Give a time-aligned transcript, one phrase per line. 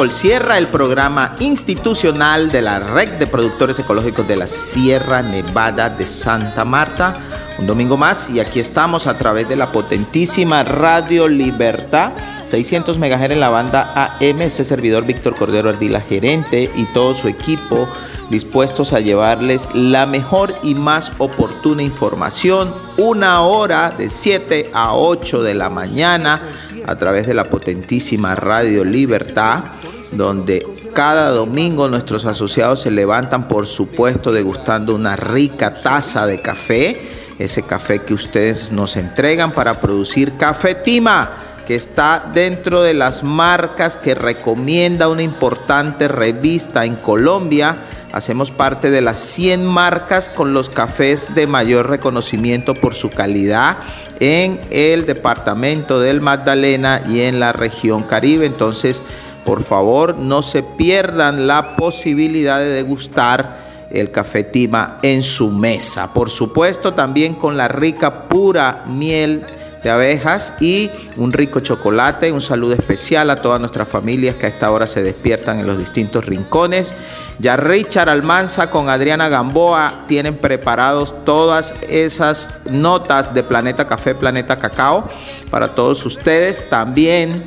[0.00, 5.90] Voz Sierra, el programa institucional de la Red de Productores Ecológicos de la Sierra Nevada
[5.90, 7.18] de Santa Marta.
[7.58, 12.12] Un domingo más y aquí estamos a través de la potentísima Radio Libertad.
[12.46, 17.28] 600 MHz en la banda AM, este servidor Víctor Cordero Ardila, gerente y todo su
[17.28, 17.86] equipo
[18.30, 25.42] dispuestos a llevarles la mejor y más oportuna información, una hora de 7 a 8
[25.42, 26.40] de la mañana
[26.86, 29.64] a través de la potentísima Radio Libertad,
[30.12, 37.00] donde cada domingo nuestros asociados se levantan, por supuesto, degustando una rica taza de café,
[37.38, 41.30] ese café que ustedes nos entregan para producir Café Tima
[41.70, 47.76] que está dentro de las marcas que recomienda una importante revista en Colombia
[48.12, 53.78] Hacemos parte de las 100 marcas con los cafés de mayor reconocimiento por su calidad
[54.18, 58.46] en el departamento del Magdalena y en la región Caribe.
[58.46, 59.04] Entonces,
[59.44, 63.58] por favor, no se pierdan la posibilidad de degustar
[63.90, 66.12] el café Tima en su mesa.
[66.12, 69.44] Por supuesto, también con la rica pura miel
[69.82, 72.32] de abejas y un rico chocolate.
[72.32, 75.78] Un saludo especial a todas nuestras familias que a esta hora se despiertan en los
[75.78, 76.94] distintos rincones.
[77.38, 84.58] Ya Richard Almanza con Adriana Gamboa tienen preparados todas esas notas de Planeta Café, Planeta
[84.58, 85.08] Cacao
[85.50, 86.68] para todos ustedes.
[86.68, 87.44] También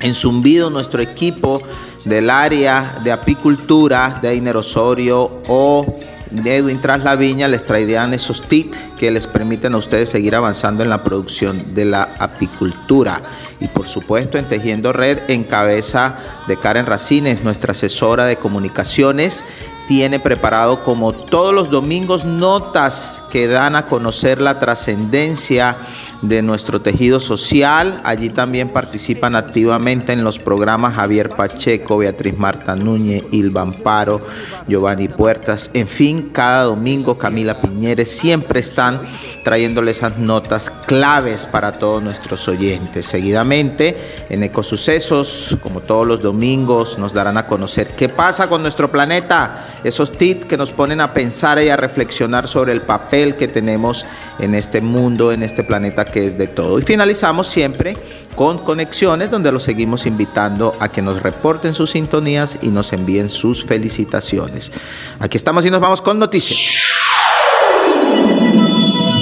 [0.00, 1.62] en Zumbido nuestro equipo
[2.04, 5.86] del área de apicultura de Ainer Osorio o
[6.30, 10.34] de Edwin Tras la Viña les traerían esos tips que les permiten a ustedes seguir
[10.34, 13.20] avanzando en la producción de la apicultura.
[13.60, 19.44] Y por supuesto en Tejiendo Red en cabeza de Karen Racines, nuestra asesora de comunicaciones,
[19.88, 25.76] tiene preparado como todos los domingos notas que dan a conocer la trascendencia
[26.22, 28.00] de nuestro tejido social.
[28.04, 34.20] Allí también participan activamente en los programas Javier Pacheco, Beatriz Marta Núñez, Ilva Amparo,
[34.68, 35.70] Giovanni Puertas.
[35.74, 39.00] En fin, cada domingo Camila Piñeres siempre están
[39.44, 43.06] trayéndole esas notas claves para todos nuestros oyentes.
[43.06, 43.96] Seguidamente,
[44.28, 49.64] en Ecosucesos, como todos los domingos, nos darán a conocer qué pasa con nuestro planeta,
[49.84, 54.04] esos tips que nos ponen a pensar y a reflexionar sobre el papel que tenemos
[54.38, 56.78] en este mundo, en este planeta que es de todo.
[56.78, 57.96] Y finalizamos siempre
[58.36, 63.28] con conexiones donde los seguimos invitando a que nos reporten sus sintonías y nos envíen
[63.28, 64.72] sus felicitaciones.
[65.18, 66.58] Aquí estamos y nos vamos con noticias.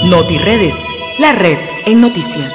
[0.06, 0.74] NotiRedes,
[1.18, 2.54] la red en noticias.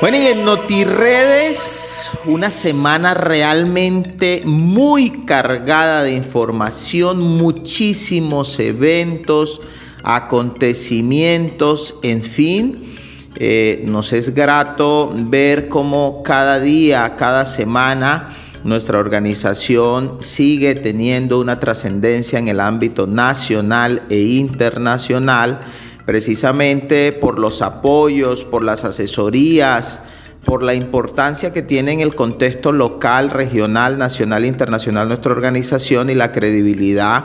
[0.00, 9.62] Bueno, y en NotiRedes, una semana realmente muy cargada de información, muchísimos eventos,
[10.06, 12.94] acontecimientos, en fin.
[13.38, 21.60] Eh, nos es grato ver cómo cada día, cada semana, nuestra organización sigue teniendo una
[21.60, 25.60] trascendencia en el ámbito nacional e internacional,
[26.06, 30.00] precisamente por los apoyos, por las asesorías,
[30.44, 36.10] por la importancia que tiene en el contexto local, regional, nacional e internacional nuestra organización
[36.10, 37.24] y la credibilidad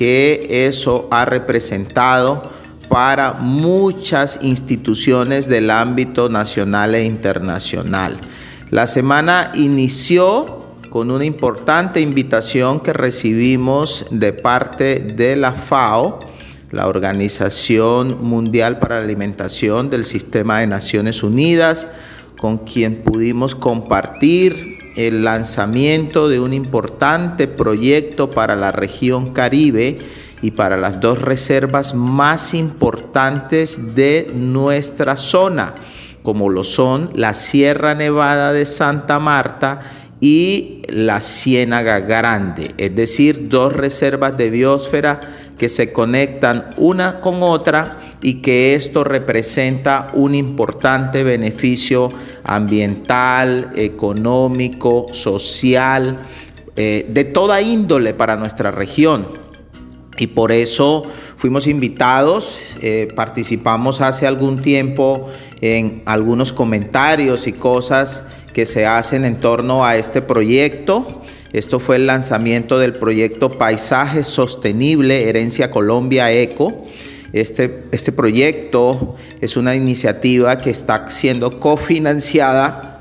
[0.00, 2.50] que eso ha representado
[2.88, 8.18] para muchas instituciones del ámbito nacional e internacional.
[8.70, 16.20] La semana inició con una importante invitación que recibimos de parte de la FAO,
[16.70, 21.90] la Organización Mundial para la Alimentación del Sistema de Naciones Unidas,
[22.38, 29.98] con quien pudimos compartir el lanzamiento de un importante proyecto para la región Caribe
[30.42, 35.74] y para las dos reservas más importantes de nuestra zona,
[36.22, 39.80] como lo son la Sierra Nevada de Santa Marta
[40.20, 45.20] y la Ciénaga Grande, es decir, dos reservas de biosfera
[45.56, 52.12] que se conectan una con otra y que esto representa un importante beneficio
[52.44, 56.20] ambiental, económico, social,
[56.76, 59.26] eh, de toda índole para nuestra región.
[60.18, 61.04] Y por eso
[61.36, 65.30] fuimos invitados, eh, participamos hace algún tiempo
[65.62, 71.22] en algunos comentarios y cosas que se hacen en torno a este proyecto.
[71.52, 76.84] Esto fue el lanzamiento del proyecto Paisaje Sostenible Herencia Colombia Eco.
[77.32, 82.98] Este, este proyecto es una iniciativa que está siendo cofinanciada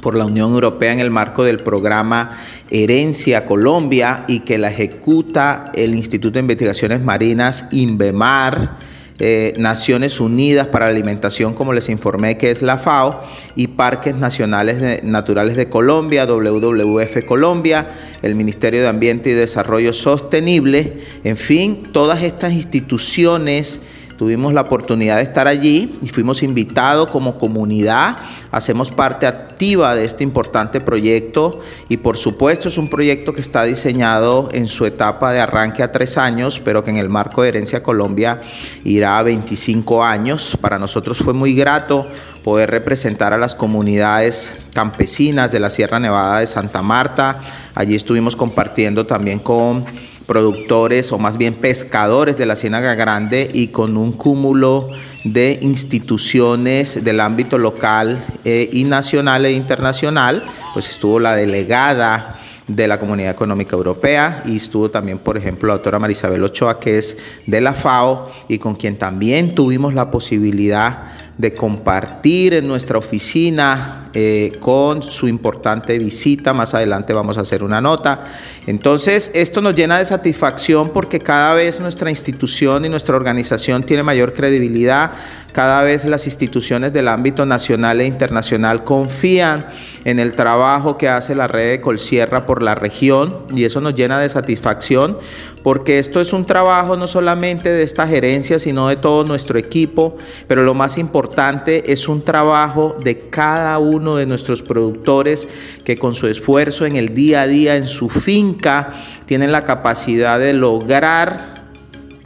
[0.00, 2.38] por la Unión Europea en el marco del programa
[2.70, 8.91] Herencia Colombia y que la ejecuta el Instituto de Investigaciones Marinas INVEMAR.
[9.24, 13.22] Eh, Naciones Unidas para la Alimentación, como les informé, que es la FAO,
[13.54, 17.86] y Parques Nacionales Naturales de Colombia, WWF Colombia,
[18.22, 23.80] el Ministerio de Ambiente y Desarrollo Sostenible, en fin, todas estas instituciones
[24.22, 28.18] Tuvimos la oportunidad de estar allí y fuimos invitados como comunidad.
[28.52, 31.58] Hacemos parte activa de este importante proyecto
[31.88, 35.90] y por supuesto es un proyecto que está diseñado en su etapa de arranque a
[35.90, 38.40] tres años, pero que en el marco de Herencia Colombia
[38.84, 40.56] irá a 25 años.
[40.60, 42.06] Para nosotros fue muy grato
[42.44, 47.40] poder representar a las comunidades campesinas de la Sierra Nevada de Santa Marta.
[47.74, 49.84] Allí estuvimos compartiendo también con
[50.26, 54.88] productores o más bien pescadores de la Ciénaga Grande y con un cúmulo
[55.24, 60.42] de instituciones del ámbito local eh, y nacional e internacional,
[60.72, 65.74] pues estuvo la delegada de la Comunidad Económica Europea y estuvo también, por ejemplo, la
[65.74, 67.16] doctora Marisabel Ochoa, que es
[67.46, 71.04] de la FAO y con quien también tuvimos la posibilidad
[71.38, 76.52] de compartir en nuestra oficina eh, con su importante visita.
[76.52, 78.26] Más adelante vamos a hacer una nota.
[78.66, 84.02] Entonces, esto nos llena de satisfacción porque cada vez nuestra institución y nuestra organización tiene
[84.02, 85.12] mayor credibilidad.
[85.52, 89.66] Cada vez las instituciones del ámbito nacional e internacional confían
[90.04, 93.94] en el trabajo que hace la red de Colsierra por la región y eso nos
[93.94, 95.18] llena de satisfacción
[95.62, 100.16] porque esto es un trabajo no solamente de esta gerencia, sino de todo nuestro equipo,
[100.48, 105.46] pero lo más importante es un trabajo de cada uno de nuestros productores
[105.84, 108.92] que con su esfuerzo en el día a día, en su finca,
[109.26, 111.51] tienen la capacidad de lograr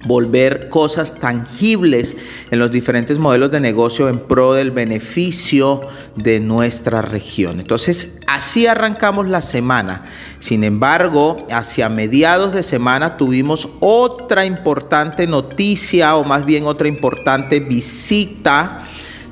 [0.06, 2.16] volver cosas tangibles
[2.50, 5.82] en los diferentes modelos de negocio en pro del beneficio
[6.14, 7.60] de nuestra región.
[7.60, 10.04] Entonces, así arrancamos la semana.
[10.38, 17.60] Sin embargo, hacia mediados de semana tuvimos otra importante noticia o más bien otra importante
[17.60, 18.84] visita.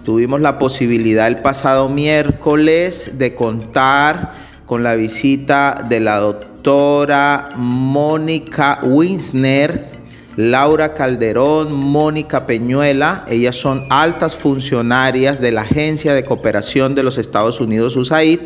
[0.04, 4.32] Tuvimos la posibilidad el pasado miércoles de contar
[4.66, 10.03] con la visita de la doctora Mónica Winsner,
[10.36, 17.19] Laura Calderón, Mónica Peñuela, ellas son altas funcionarias de la Agencia de Cooperación de los
[17.19, 18.40] Estados Unidos, USAID,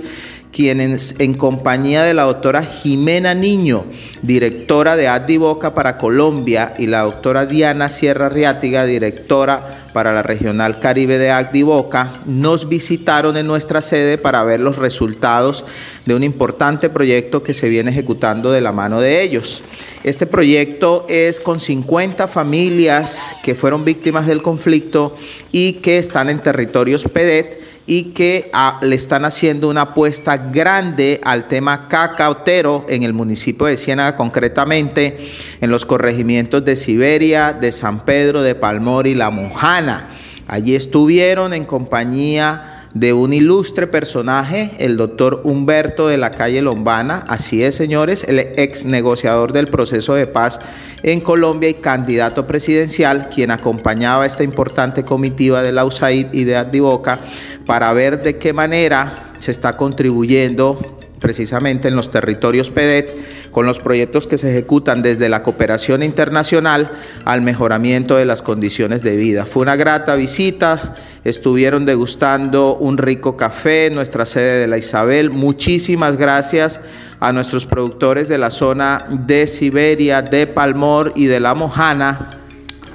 [0.53, 3.85] quienes en compañía de la doctora Jimena Niño,
[4.23, 10.81] directora de Addivoca para Colombia, y la doctora Diana Sierra Riátiga, directora para la Regional
[10.81, 15.65] Caribe de Acdivoca, nos visitaron en nuestra sede para ver los resultados
[16.07, 19.63] de un importante proyecto que se viene ejecutando de la mano de ellos.
[20.05, 25.17] Este proyecto es con 50 familias que fueron víctimas del conflicto
[25.53, 31.23] y que están en territorios PEDET y que ah, le están haciendo una apuesta grande
[31.25, 35.17] al tema cacautero en el municipio de Ciénaga, concretamente
[35.63, 40.11] en los corregimientos de Siberia, de San Pedro, de Palmor y La Mojana.
[40.47, 47.25] Allí estuvieron en compañía de un ilustre personaje, el doctor Humberto de la calle Lombana,
[47.29, 50.61] así es señores, el ex negociador del proceso de paz
[51.03, 56.57] en Colombia y candidato presidencial, quien acompañaba esta importante comitiva de la USAID y de
[56.57, 57.21] Adivoca
[57.67, 63.79] para ver de qué manera se está contribuyendo precisamente en los territorios PEDET, con los
[63.79, 66.91] proyectos que se ejecutan desde la cooperación internacional
[67.25, 69.47] al mejoramiento de las condiciones de vida.
[69.47, 70.95] Fue una grata visita,
[71.25, 75.31] estuvieron degustando un rico café en nuestra sede de la Isabel.
[75.31, 76.81] Muchísimas gracias
[77.21, 82.39] a nuestros productores de la zona de Siberia, de Palmor y de La Mojana,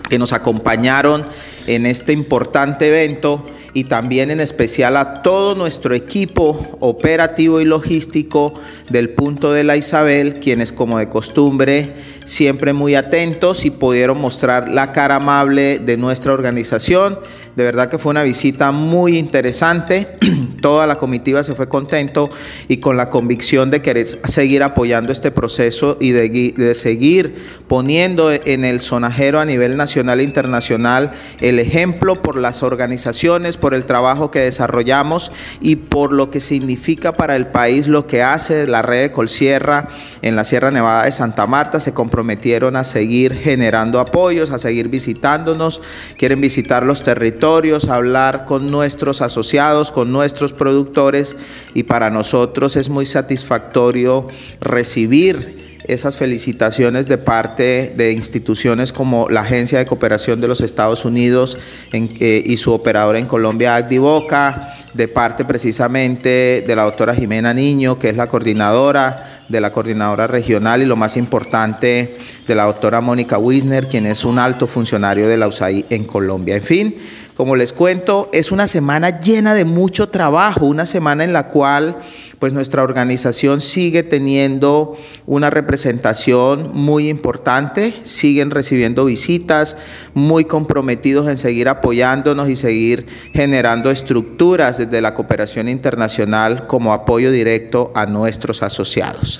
[0.10, 1.26] que nos acompañaron
[1.68, 8.54] en este importante evento y también en especial a todo nuestro equipo operativo y logístico
[8.90, 11.94] del punto de la Isabel, quienes como de costumbre
[12.26, 17.20] siempre muy atentos y pudieron mostrar la cara amable de nuestra organización.
[17.56, 20.18] De verdad que fue una visita muy interesante.
[20.62, 22.30] Toda la comitiva se fue contento
[22.68, 27.36] y con la convicción de querer seguir apoyando este proceso y de, de seguir
[27.68, 31.12] poniendo en el sonajero a nivel nacional e internacional
[31.42, 37.14] el ejemplo por las organizaciones, por el trabajo que desarrollamos y por lo que significa
[37.14, 39.90] para el país lo que hace la red de Colsierra
[40.22, 41.80] en la Sierra Nevada de Santa Marta.
[42.14, 45.82] Comprometieron a seguir generando apoyos, a seguir visitándonos,
[46.16, 51.36] quieren visitar los territorios, hablar con nuestros asociados, con nuestros productores
[51.74, 54.28] y para nosotros es muy satisfactorio
[54.62, 61.06] recibir esas felicitaciones de parte de instituciones como la Agencia de Cooperación de los Estados
[61.06, 61.58] Unidos
[61.94, 67.98] eh, y su operadora en Colombia, Agdivoca, de parte precisamente de la doctora Jimena Niño,
[67.98, 73.02] que es la coordinadora de la coordinadora regional y lo más importante de la doctora
[73.02, 76.56] Mónica Wisner, quien es un alto funcionario de la USAID en Colombia.
[76.56, 76.96] En fin,
[77.36, 81.98] como les cuento, es una semana llena de mucho trabajo, una semana en la cual
[82.40, 89.78] pues nuestra organización sigue teniendo una representación muy importante, siguen recibiendo visitas,
[90.14, 97.32] muy comprometidos en seguir apoyándonos y seguir generando estructuras desde la cooperación internacional como apoyo
[97.32, 99.40] directo a nuestros asociados.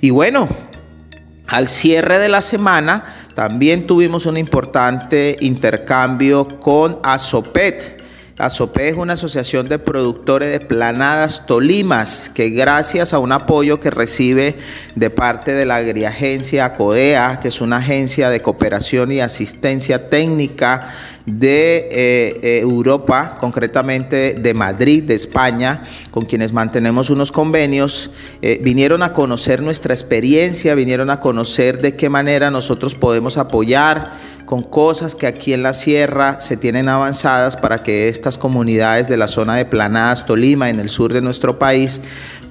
[0.00, 0.48] Y bueno,
[1.46, 7.95] al cierre de la semana también tuvimos un importante intercambio con Asopet
[8.38, 13.90] ASOPE es una asociación de productores de planadas Tolimas que gracias a un apoyo que
[13.90, 14.56] recibe
[14.94, 20.92] de parte de la agriagencia CODEA, que es una agencia de cooperación y asistencia técnica
[21.24, 28.10] de eh, eh, Europa, concretamente de Madrid, de España, con quienes mantenemos unos convenios,
[28.42, 34.12] eh, vinieron a conocer nuestra experiencia, vinieron a conocer de qué manera nosotros podemos apoyar
[34.46, 39.16] con cosas que aquí en la sierra se tienen avanzadas para que estas comunidades de
[39.16, 42.00] la zona de Planadas, Tolima, en el sur de nuestro país,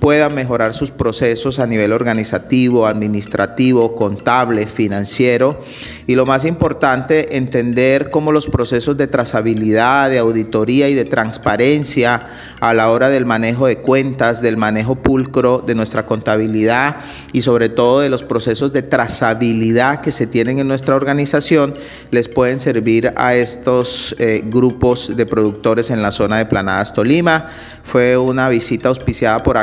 [0.06, 5.64] puedan mejorar sus procesos a nivel organizativo, administrativo, contable, financiero
[6.06, 12.28] y lo más importante, entender cómo los procesos de trazabilidad, de auditoría y de transparencia
[12.60, 16.98] a la hora del manejo de cuentas, del manejo pulcro de nuestra contabilidad
[17.34, 21.74] y sobre todo de los procesos de trazabilidad que se tienen en nuestra organización
[22.12, 27.50] les pueden servir a estos eh, grupos de productores en la zona de Planadas Tolima.
[27.82, 29.58] Fue una visita auspiciada por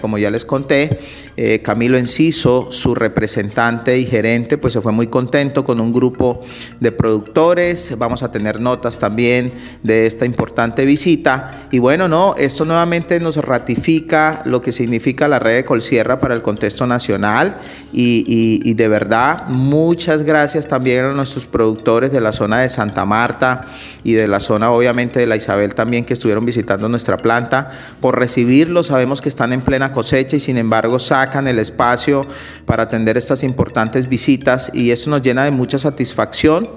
[0.00, 0.98] Como ya les conté.
[1.36, 6.42] Eh, Camilo Enciso, su representante y gerente, pues se fue muy contento con un grupo
[6.80, 7.96] de productores.
[7.98, 9.52] Vamos a tener notas también
[9.82, 11.66] de esta importante visita.
[11.70, 16.34] Y bueno, no, esto nuevamente nos ratifica lo que significa la red de Colsierra para
[16.34, 17.56] el contexto nacional
[17.92, 23.04] y, y de verdad, muchas gracias también a nuestros productores de la zona de Santa
[23.04, 23.66] Marta
[24.02, 27.70] y de la zona obviamente de la Isabel también que estuvieron visitando nuestra planta.
[28.00, 32.26] Por recibirlos sabemos que están en plena cosecha y sin embargo sacan el espacio
[32.66, 36.68] para atender estas importantes visitas y eso nos llena de mucha satisfacción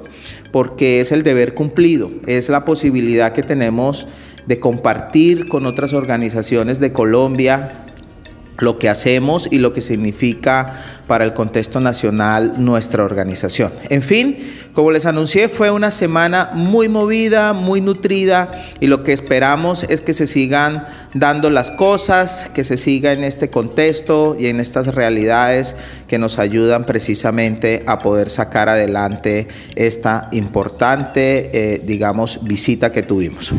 [0.52, 4.08] porque es el deber cumplido, es la posibilidad que tenemos
[4.46, 7.87] de compartir con otras organizaciones de Colombia
[8.60, 10.74] lo que hacemos y lo que significa
[11.08, 13.72] para el contexto nacional nuestra organización.
[13.90, 14.38] En fin,
[14.74, 20.02] como les anuncié, fue una semana muy movida, muy nutrida y lo que esperamos es
[20.02, 24.94] que se sigan dando las cosas, que se siga en este contexto y en estas
[24.94, 25.76] realidades
[26.08, 33.54] que nos ayudan precisamente a poder sacar adelante esta importante, eh, digamos, visita que tuvimos.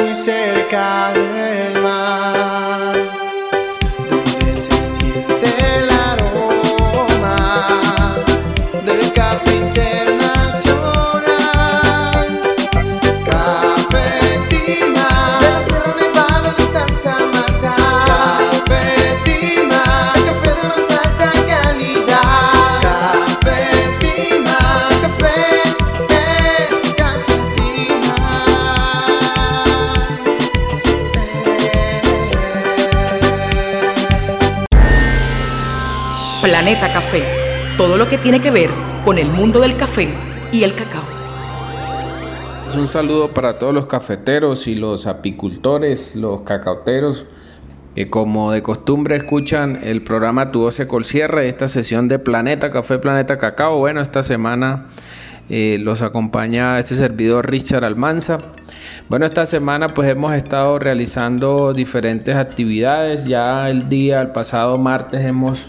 [0.00, 1.12] Muy cerca
[36.60, 37.22] Planeta Café.
[37.78, 38.68] Todo lo que tiene que ver
[39.02, 40.08] con el mundo del café
[40.52, 41.02] y el cacao.
[42.76, 47.24] Un saludo para todos los cafeteros y los apicultores, los cacauteros,
[47.94, 52.70] que como de costumbre escuchan el programa Tu Voz se Colcierra, esta sesión de Planeta
[52.70, 53.78] Café, Planeta Cacao.
[53.78, 54.84] Bueno, esta semana
[55.48, 58.36] eh, los acompaña este servidor Richard Almanza.
[59.08, 63.24] Bueno, esta semana pues hemos estado realizando diferentes actividades.
[63.24, 65.66] Ya el día, el pasado martes, hemos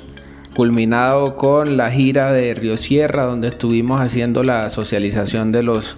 [0.55, 5.98] culminado con la gira de Río Sierra, donde estuvimos haciendo la socialización de los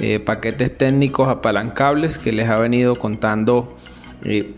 [0.00, 3.74] eh, paquetes técnicos apalancables que les ha venido contando
[4.24, 4.54] eh,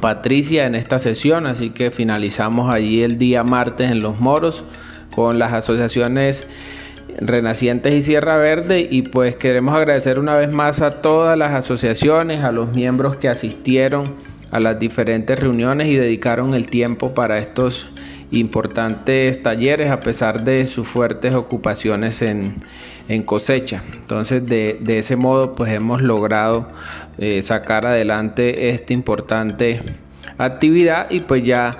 [0.00, 1.46] Patricia en esta sesión.
[1.46, 4.64] Así que finalizamos allí el día martes en Los Moros
[5.14, 6.46] con las asociaciones
[7.18, 12.42] Renacientes y Sierra Verde y pues queremos agradecer una vez más a todas las asociaciones,
[12.42, 14.14] a los miembros que asistieron
[14.50, 17.86] a las diferentes reuniones y dedicaron el tiempo para estos
[18.38, 22.54] importantes talleres a pesar de sus fuertes ocupaciones en,
[23.08, 23.82] en cosecha.
[23.94, 26.68] Entonces de, de, ese modo pues hemos logrado
[27.18, 29.80] eh, sacar adelante este importante
[30.38, 31.78] actividad y pues ya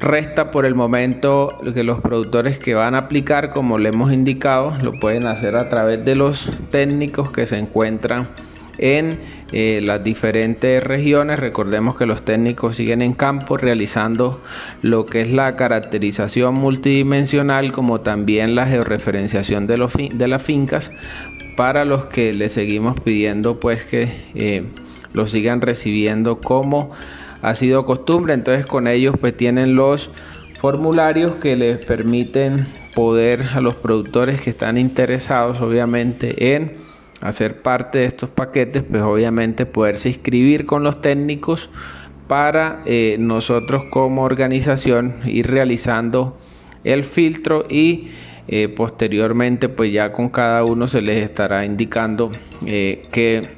[0.00, 4.76] resta por el momento que los productores que van a aplicar, como le hemos indicado,
[4.82, 8.28] lo pueden hacer a través de los técnicos que se encuentran
[8.78, 9.18] en
[9.52, 11.38] eh, las diferentes regiones.
[11.38, 14.40] Recordemos que los técnicos siguen en campo realizando
[14.82, 20.90] lo que es la caracterización multidimensional como también la georreferenciación de, los de las fincas
[21.56, 24.64] para los que le seguimos pidiendo pues que eh,
[25.12, 26.90] lo sigan recibiendo como
[27.42, 28.34] ha sido costumbre.
[28.34, 30.10] Entonces con ellos pues tienen los
[30.58, 36.83] formularios que les permiten poder a los productores que están interesados obviamente en
[37.24, 41.70] hacer parte de estos paquetes, pues obviamente poderse inscribir con los técnicos
[42.28, 46.36] para eh, nosotros como organización ir realizando
[46.84, 48.08] el filtro y
[48.46, 52.30] eh, posteriormente pues ya con cada uno se les estará indicando
[52.66, 53.56] eh, que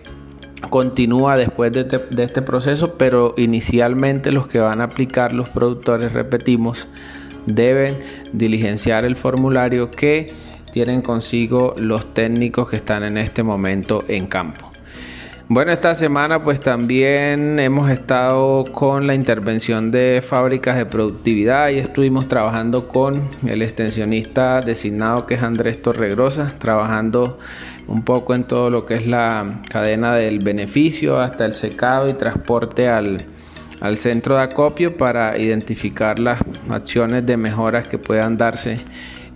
[0.71, 6.13] continúa después de, de, este proceso pero inicialmente los que van a aplicar los productores
[6.13, 6.87] repetimos
[7.47, 7.99] deben
[8.33, 10.33] diligenciar el formulario que
[10.77, 14.71] tienen consigo los técnicos que están en este momento en campo.
[15.49, 21.79] Bueno, esta semana pues también hemos estado con la intervención de fábricas de productividad y
[21.79, 27.39] estuvimos trabajando con el extensionista designado que es Andrés Torregrosa, trabajando
[27.87, 32.13] un poco en todo lo que es la cadena del beneficio hasta el secado y
[32.13, 33.25] transporte al,
[33.81, 38.81] al centro de acopio para identificar las acciones de mejoras que puedan darse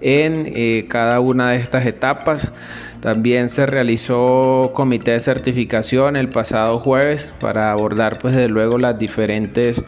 [0.01, 2.53] en eh, cada una de estas etapas.
[3.01, 8.99] También se realizó comité de certificación el pasado jueves para abordar pues desde luego las
[8.99, 9.83] diferentes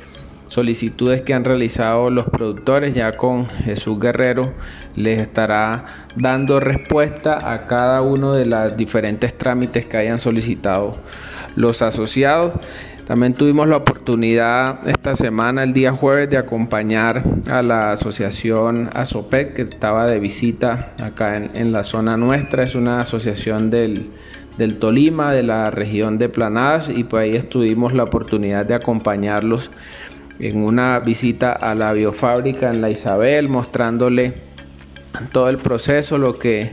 [0.48, 2.94] solicitudes que han realizado los productores.
[2.94, 4.52] Ya con Jesús Guerrero
[4.96, 5.84] les estará
[6.16, 10.96] dando respuesta a cada uno de los diferentes trámites que hayan solicitado
[11.56, 12.52] los asociados.
[13.12, 19.52] También tuvimos la oportunidad esta semana, el día jueves, de acompañar a la asociación ASOPEC,
[19.52, 22.62] que estaba de visita acá en, la zona nuestra.
[22.62, 24.06] Es una asociación del,
[24.56, 29.70] del, Tolima, de la región de Planadas, y pues ahí estuvimos la oportunidad de acompañarlos
[30.38, 34.32] en una visita a la biofábrica en la Isabel, mostrándole
[35.32, 36.70] todo el proceso, lo que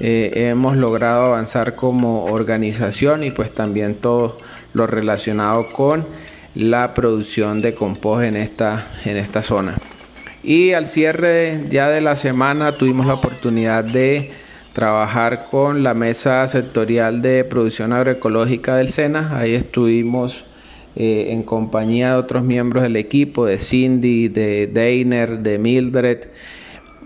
[0.00, 4.36] eh, hemos logrado avanzar como organización y pues también todo
[4.78, 6.06] lo relacionado con
[6.54, 9.74] la producción de compost en esta, en esta zona.
[10.42, 14.30] Y al cierre ya de la semana tuvimos la oportunidad de
[14.72, 19.36] trabajar con la mesa sectorial de producción agroecológica del SENA.
[19.36, 20.44] Ahí estuvimos
[20.96, 26.18] eh, en compañía de otros miembros del equipo, de Cindy, de Deiner, de Mildred.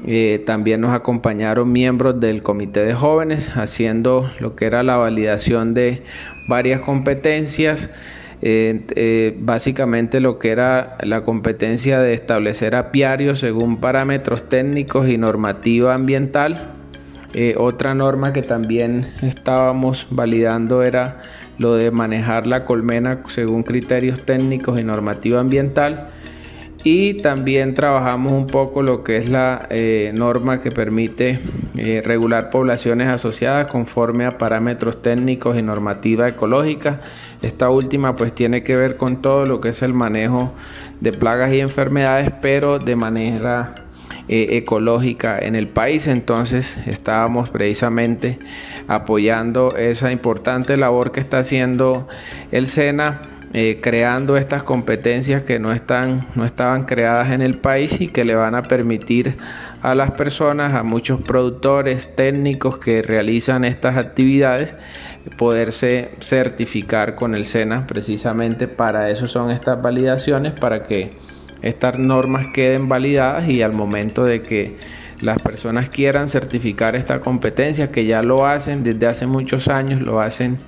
[0.04, 5.74] Eh, también nos acompañaron miembros del comité de jóvenes haciendo lo que era la validación
[5.74, 6.02] de
[6.48, 7.90] varias competencias.
[8.44, 15.18] Eh, eh, básicamente lo que era la competencia de establecer apiarios según parámetros técnicos y
[15.18, 16.74] normativa ambiental.
[17.56, 21.22] Otra norma que también estábamos validando era
[21.56, 26.10] lo de manejar la colmena según criterios técnicos y normativa ambiental
[26.84, 31.38] y también trabajamos un poco lo que es la eh, norma que permite
[31.76, 37.00] eh, regular poblaciones asociadas conforme a parámetros técnicos y normativa ecológica.
[37.40, 40.52] Esta última pues tiene que ver con todo lo que es el manejo
[41.00, 43.74] de plagas y enfermedades, pero de manera
[44.28, 46.08] eh, ecológica en el país.
[46.08, 48.40] Entonces estábamos precisamente
[48.88, 52.08] apoyando esa importante labor que está haciendo
[52.50, 58.00] el SENA eh, creando estas competencias que no, están, no estaban creadas en el país
[58.00, 59.36] y que le van a permitir
[59.82, 64.74] a las personas, a muchos productores técnicos que realizan estas actividades,
[65.36, 67.86] poderse certificar con el SENA.
[67.86, 71.12] Precisamente para eso son estas validaciones, para que
[71.60, 74.76] estas normas queden validadas y al momento de que
[75.20, 80.20] las personas quieran certificar esta competencia, que ya lo hacen desde hace muchos años, lo
[80.20, 80.58] hacen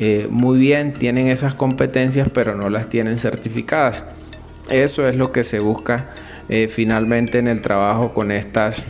[0.00, 4.04] eh, muy bien, tienen esas competencias, pero no las tienen certificadas.
[4.70, 6.10] Eso es lo que se busca
[6.48, 8.84] eh, finalmente en el trabajo con estas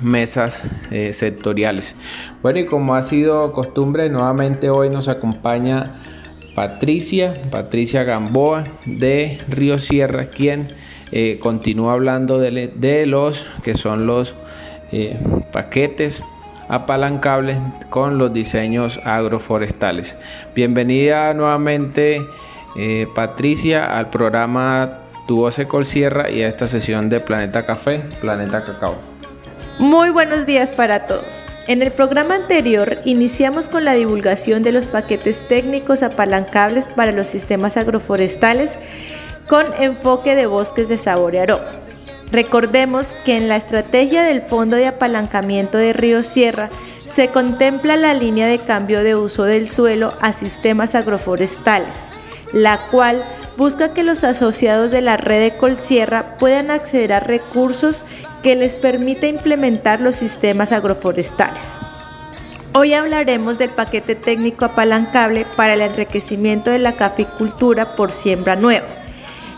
[0.00, 1.94] mesas eh, sectoriales.
[2.42, 5.94] Bueno, y como ha sido costumbre, nuevamente hoy nos acompaña
[6.56, 10.68] Patricia, Patricia Gamboa de Río Sierra, quien
[11.40, 14.34] continúa hablando de, de, los que son los
[15.52, 16.22] paquetes
[16.68, 17.58] apalancables
[17.90, 20.16] con los diseños agroforestales.
[20.54, 22.22] Bienvenida nuevamente
[22.76, 28.00] eh, Patricia al programa Tu voz Col Sierra y a esta sesión de Planeta Café,
[28.20, 28.96] Planeta Cacao.
[29.78, 31.48] Muy buenos días para todos.
[31.68, 37.26] En el programa anterior iniciamos con la divulgación de los paquetes técnicos apalancables para los
[37.26, 38.78] sistemas agroforestales
[39.46, 41.87] con enfoque de bosques de sabor y aroma.
[42.30, 46.68] Recordemos que en la estrategia del Fondo de Apalancamiento de Río Sierra
[47.04, 51.94] se contempla la línea de cambio de uso del suelo a sistemas agroforestales,
[52.52, 53.24] la cual
[53.56, 58.04] busca que los asociados de la red de Colsierra puedan acceder a recursos
[58.42, 61.62] que les permita implementar los sistemas agroforestales.
[62.74, 68.97] Hoy hablaremos del paquete técnico apalancable para el enriquecimiento de la caficultura por siembra nueva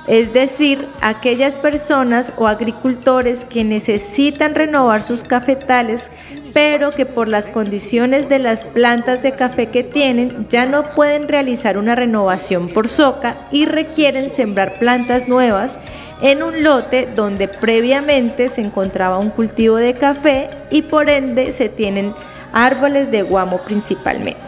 [0.07, 6.05] es decir, aquellas personas o agricultores que necesitan renovar sus cafetales,
[6.53, 11.29] pero que por las condiciones de las plantas de café que tienen ya no pueden
[11.29, 15.79] realizar una renovación por soca y requieren sembrar plantas nuevas
[16.23, 21.69] en un lote donde previamente se encontraba un cultivo de café y por ende se
[21.69, 22.15] tienen
[22.53, 24.41] árboles de guamo principalmente.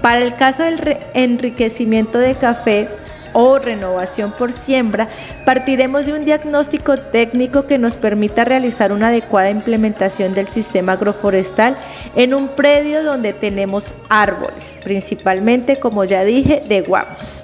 [0.00, 2.88] Para el caso del enriquecimiento de café,
[3.34, 5.08] o renovación por siembra,
[5.44, 11.76] partiremos de un diagnóstico técnico que nos permita realizar una adecuada implementación del sistema agroforestal
[12.16, 17.42] en un predio donde tenemos árboles, principalmente, como ya dije, de guamos.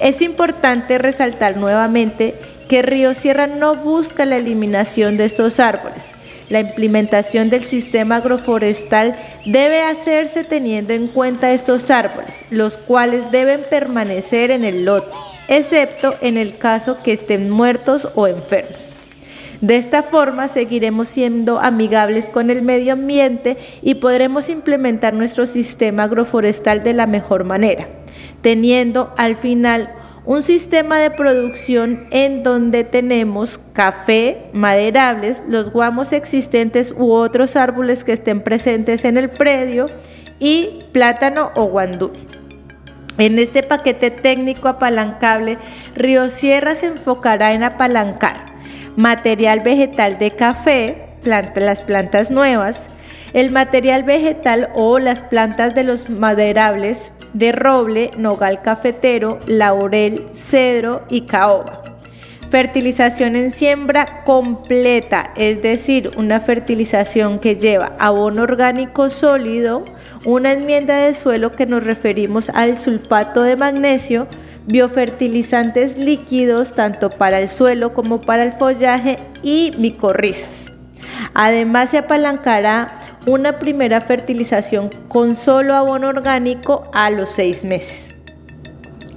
[0.00, 2.34] Es importante resaltar nuevamente
[2.68, 6.02] que Río Sierra no busca la eliminación de estos árboles,
[6.50, 13.62] la implementación del sistema agroforestal debe hacerse teniendo en cuenta estos árboles, los cuales deben
[13.70, 15.16] permanecer en el lote,
[15.48, 18.76] excepto en el caso que estén muertos o enfermos.
[19.60, 26.04] De esta forma seguiremos siendo amigables con el medio ambiente y podremos implementar nuestro sistema
[26.04, 27.86] agroforestal de la mejor manera,
[28.40, 29.92] teniendo al final
[30.30, 38.04] un sistema de producción en donde tenemos café, maderables, los guamos existentes u otros árboles
[38.04, 39.86] que estén presentes en el predio
[40.38, 42.12] y plátano o guandú.
[43.18, 45.58] En este paquete técnico apalancable,
[45.96, 48.54] Río Sierra se enfocará en apalancar
[48.94, 52.86] material vegetal de café, las plantas nuevas,
[53.32, 61.02] el material vegetal o las plantas de los maderables de roble, nogal cafetero, laurel, cedro
[61.08, 61.82] y caoba.
[62.50, 69.84] Fertilización en siembra completa, es decir, una fertilización que lleva abono orgánico sólido,
[70.24, 74.26] una enmienda de suelo que nos referimos al sulfato de magnesio,
[74.66, 80.72] biofertilizantes líquidos tanto para el suelo como para el follaje y micorrizas.
[81.34, 88.10] Además se apalancará una primera fertilización con solo abono orgánico a los seis meses.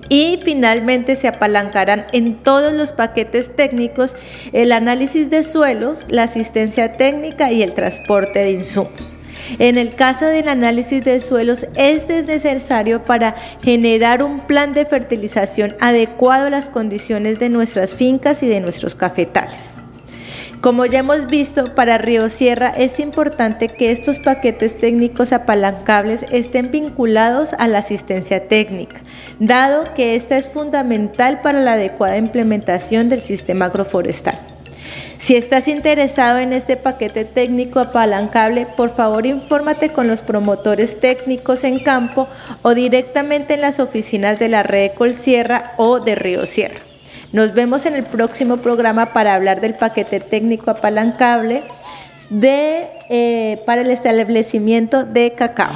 [0.09, 4.15] Y finalmente se apalancarán en todos los paquetes técnicos
[4.51, 9.15] el análisis de suelos, la asistencia técnica y el transporte de insumos.
[9.59, 14.85] En el caso del análisis de suelos, este es necesario para generar un plan de
[14.85, 19.72] fertilización adecuado a las condiciones de nuestras fincas y de nuestros cafetales.
[20.63, 26.71] Como ya hemos visto, para Río Sierra es importante que estos paquetes técnicos apalancables estén
[26.71, 29.01] vinculados a la asistencia técnica,
[29.39, 34.39] dado que esta es fundamental para la adecuada implementación del sistema agroforestal.
[35.17, 41.65] Si estás interesado en este paquete técnico apalancable, por favor infórmate con los promotores técnicos
[41.65, 42.29] en campo
[42.61, 46.82] o directamente en las oficinas de la red Colsierra o de Río Sierra.
[47.33, 51.63] Nos vemos en el próximo programa para hablar del paquete técnico apalancable
[52.29, 55.73] de, eh, para el establecimiento de cacao.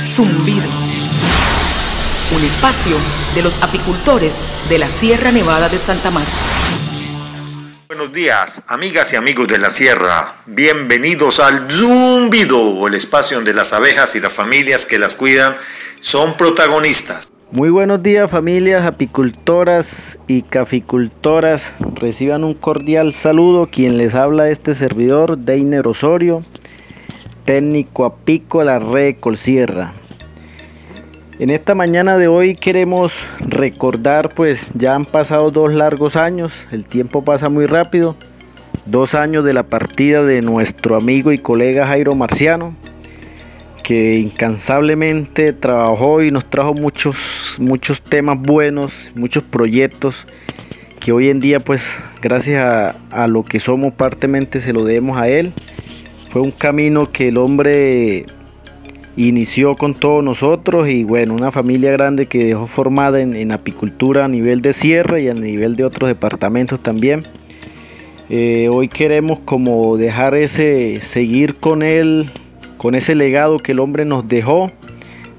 [0.00, 0.62] Zumbido.
[2.36, 2.96] Un espacio
[3.34, 4.36] de los apicultores
[4.68, 6.30] de la Sierra Nevada de Santa Marta.
[7.88, 10.32] Buenos días, amigas y amigos de la Sierra.
[10.46, 15.56] Bienvenidos al Zumbido, el espacio donde las abejas y las familias que las cuidan
[16.00, 17.31] son protagonistas.
[17.54, 21.74] Muy buenos días familias apicultoras y caficultoras.
[21.96, 26.44] Reciban un cordial saludo quien les habla este servidor, Deiner Osorio,
[27.44, 29.92] técnico apícola red Colsierra.
[31.38, 36.86] En esta mañana de hoy queremos recordar pues ya han pasado dos largos años, el
[36.86, 38.16] tiempo pasa muy rápido,
[38.86, 42.74] dos años de la partida de nuestro amigo y colega Jairo Marciano,
[43.82, 50.26] que incansablemente trabajó y nos trajo muchos, muchos temas buenos, muchos proyectos
[51.00, 51.82] que hoy en día pues
[52.20, 55.52] gracias a, a, lo que somos partemente se lo debemos a él.
[56.30, 58.26] Fue un camino que el hombre
[59.16, 64.24] inició con todos nosotros y bueno, una familia grande que dejó formada en, en apicultura
[64.24, 67.22] a nivel de sierra y a nivel de otros departamentos también.
[68.30, 72.30] Eh, hoy queremos como dejar ese, seguir con él
[72.82, 74.72] con ese legado que el hombre nos dejó.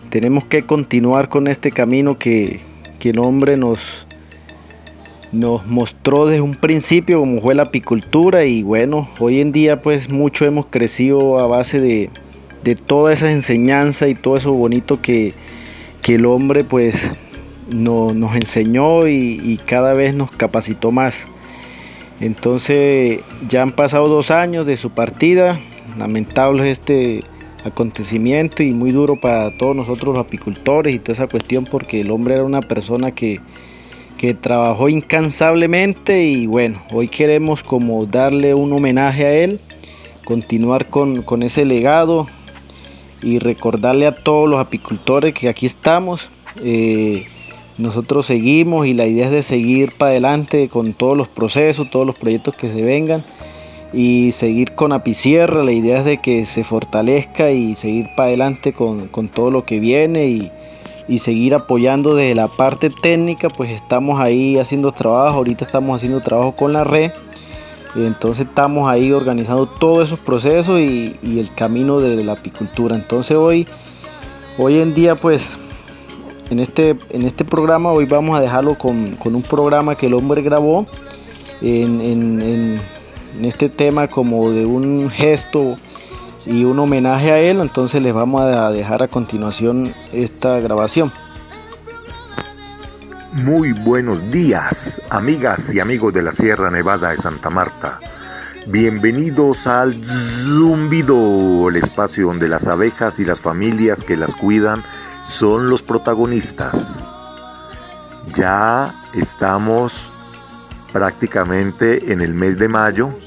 [0.09, 2.61] Tenemos que continuar con este camino que,
[3.01, 4.07] el hombre nos,
[5.33, 10.09] nos mostró desde un principio cómo fue la apicultura y bueno, hoy en día pues
[10.09, 12.09] mucho hemos crecido a base de,
[12.63, 15.33] de toda esa enseñanza y todo eso bonito que,
[16.01, 16.95] que el hombre pues
[17.69, 21.27] no, nos enseñó y, y, cada vez nos capacitó más.
[22.21, 25.59] Entonces ya han pasado dos años de su partida,
[25.97, 27.25] lamentable este
[27.63, 32.11] acontecimiento y muy duro para todos nosotros los apicultores y toda esa cuestión porque el
[32.11, 33.39] hombre era una persona que,
[34.17, 39.59] que trabajó incansablemente y bueno, hoy queremos como darle un homenaje a él,
[40.25, 42.27] continuar con, con ese legado
[43.21, 46.29] y recordarle a todos los apicultores que aquí estamos.
[46.63, 47.25] Eh,
[47.77, 52.05] nosotros seguimos y la idea es de seguir para adelante con todos los procesos, todos
[52.05, 53.23] los proyectos que se vengan
[53.93, 55.63] y seguir con Apicierra.
[55.63, 59.65] La idea es de que se fortalezca y seguir para adelante con, con todo lo
[59.65, 60.51] que viene y,
[61.07, 63.49] y, seguir apoyando desde la parte técnica.
[63.49, 67.11] Pues estamos ahí haciendo trabajo, ahorita estamos haciendo trabajo con la red.
[67.95, 72.95] Entonces estamos ahí organizando todos esos procesos y, y el camino de la apicultura.
[72.95, 73.67] Entonces hoy,
[74.57, 75.47] hoy en día pues
[76.49, 80.13] en este, en este programa hoy vamos a dejarlo con, con un programa que el
[80.13, 80.85] hombre grabó
[81.61, 82.79] en,
[83.35, 85.75] en, este tema como de un gesto
[86.45, 87.59] y un homenaje a él.
[87.59, 91.11] Entonces les vamos a dejar a continuación esta grabación.
[93.33, 97.99] Muy buenos días, amigas y amigos de la Sierra Nevada de Santa Marta.
[98.67, 104.83] Bienvenidos al Zumbido, el espacio donde las abejas y las familias que las cuidan
[105.27, 106.99] son los protagonistas.
[108.35, 110.12] Ya estamos
[110.93, 113.17] prácticamente en el mes de mayo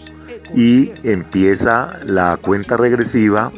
[0.54, 3.52] y empieza la cuenta regresiva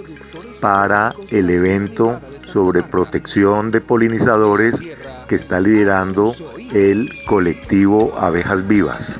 [0.60, 4.80] para el evento sobre protección de polinizadores
[5.28, 6.34] que está liderando
[6.72, 9.16] el colectivo Abejas Vivas.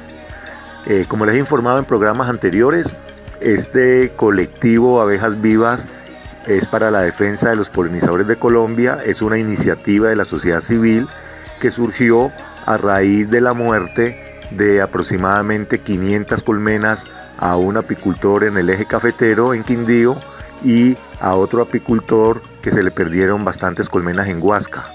[0.87, 2.94] Eh, como les he informado en programas anteriores,
[3.40, 5.87] este colectivo Abejas Vivas
[6.46, 10.62] es para la defensa de los polinizadores de Colombia, es una iniciativa de la sociedad
[10.62, 11.07] civil
[11.61, 12.33] que surgió
[12.64, 17.05] a raíz de la muerte de aproximadamente 500 colmenas
[17.39, 20.19] a un apicultor en el eje cafetero en Quindío
[20.65, 24.93] y a otro apicultor que se le perdieron bastantes colmenas en Huasca.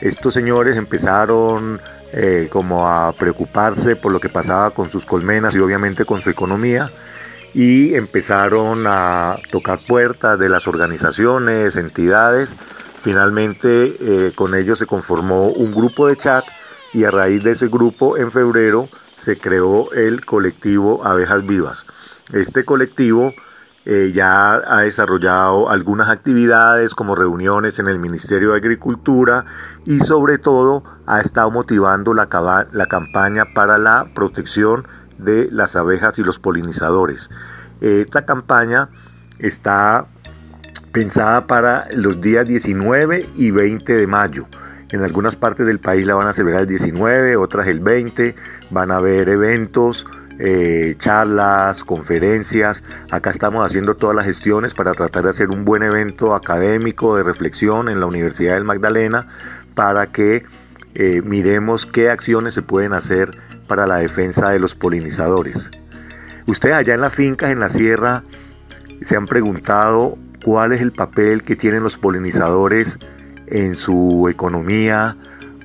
[0.00, 1.80] Estos señores empezaron
[2.12, 6.30] eh, como a preocuparse por lo que pasaba con sus colmenas y obviamente con su
[6.30, 6.90] economía
[7.54, 12.54] y empezaron a tocar puertas de las organizaciones, entidades.
[13.02, 16.44] Finalmente eh, con ellos se conformó un grupo de chat
[16.92, 21.86] y a raíz de ese grupo en febrero se creó el colectivo Abejas Vivas.
[22.32, 23.32] Este colectivo
[23.84, 29.46] eh, ya ha desarrollado algunas actividades como reuniones en el Ministerio de Agricultura
[29.84, 32.28] y sobre todo ha estado motivando la,
[32.72, 37.30] la campaña para la protección de las abejas y los polinizadores.
[37.80, 38.88] Esta campaña
[39.38, 40.06] está
[40.92, 44.46] pensada para los días 19 y 20 de mayo.
[44.90, 48.36] En algunas partes del país la van a celebrar el 19, otras el 20.
[48.70, 50.06] Van a haber eventos,
[50.38, 52.84] eh, charlas, conferencias.
[53.10, 57.24] Acá estamos haciendo todas las gestiones para tratar de hacer un buen evento académico de
[57.24, 59.26] reflexión en la Universidad del Magdalena
[59.74, 60.44] para que
[60.94, 65.68] eh, miremos qué acciones se pueden hacer para la defensa de los polinizadores.
[66.46, 68.22] Ustedes allá en las fincas, en la sierra,
[69.02, 72.98] se han preguntado cuál es el papel que tienen los polinizadores
[73.46, 75.16] en su economía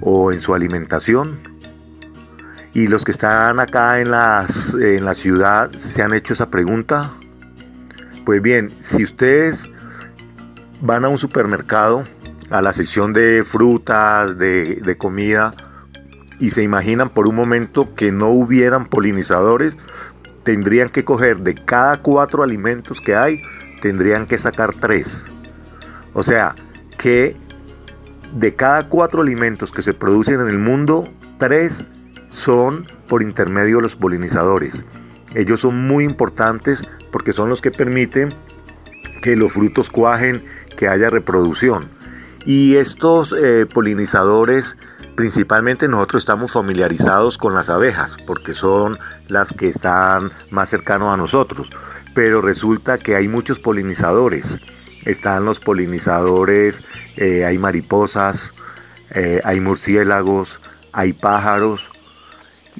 [0.02, 1.39] o en su alimentación.
[2.74, 7.12] Y los que están acá en, las, en la ciudad se han hecho esa pregunta.
[8.26, 9.67] Pues bien, si ustedes
[10.80, 12.04] van a un supermercado,
[12.50, 15.54] a la sección de frutas, de, de comida,
[16.39, 19.78] y se imaginan por un momento que no hubieran polinizadores,
[20.44, 23.41] tendrían que coger de cada cuatro alimentos que hay,
[23.82, 25.24] tendrían que sacar tres.
[26.13, 26.56] O sea,
[26.98, 27.36] que
[28.34, 31.84] de cada cuatro alimentos que se producen en el mundo, tres
[32.30, 34.84] son por intermedio de los polinizadores.
[35.36, 38.34] Ellos son muy importantes porque son los que permiten
[39.22, 40.44] que los frutos cuajen,
[40.78, 41.89] que haya reproducción.
[42.46, 44.78] Y estos eh, polinizadores,
[45.15, 51.17] principalmente nosotros estamos familiarizados con las abejas, porque son las que están más cercanos a
[51.17, 51.70] nosotros.
[52.15, 54.58] Pero resulta que hay muchos polinizadores.
[55.06, 56.82] Están los polinizadores,
[57.18, 58.54] eh, hay mariposas,
[59.14, 60.60] eh, hay murciélagos,
[60.92, 61.90] hay pájaros,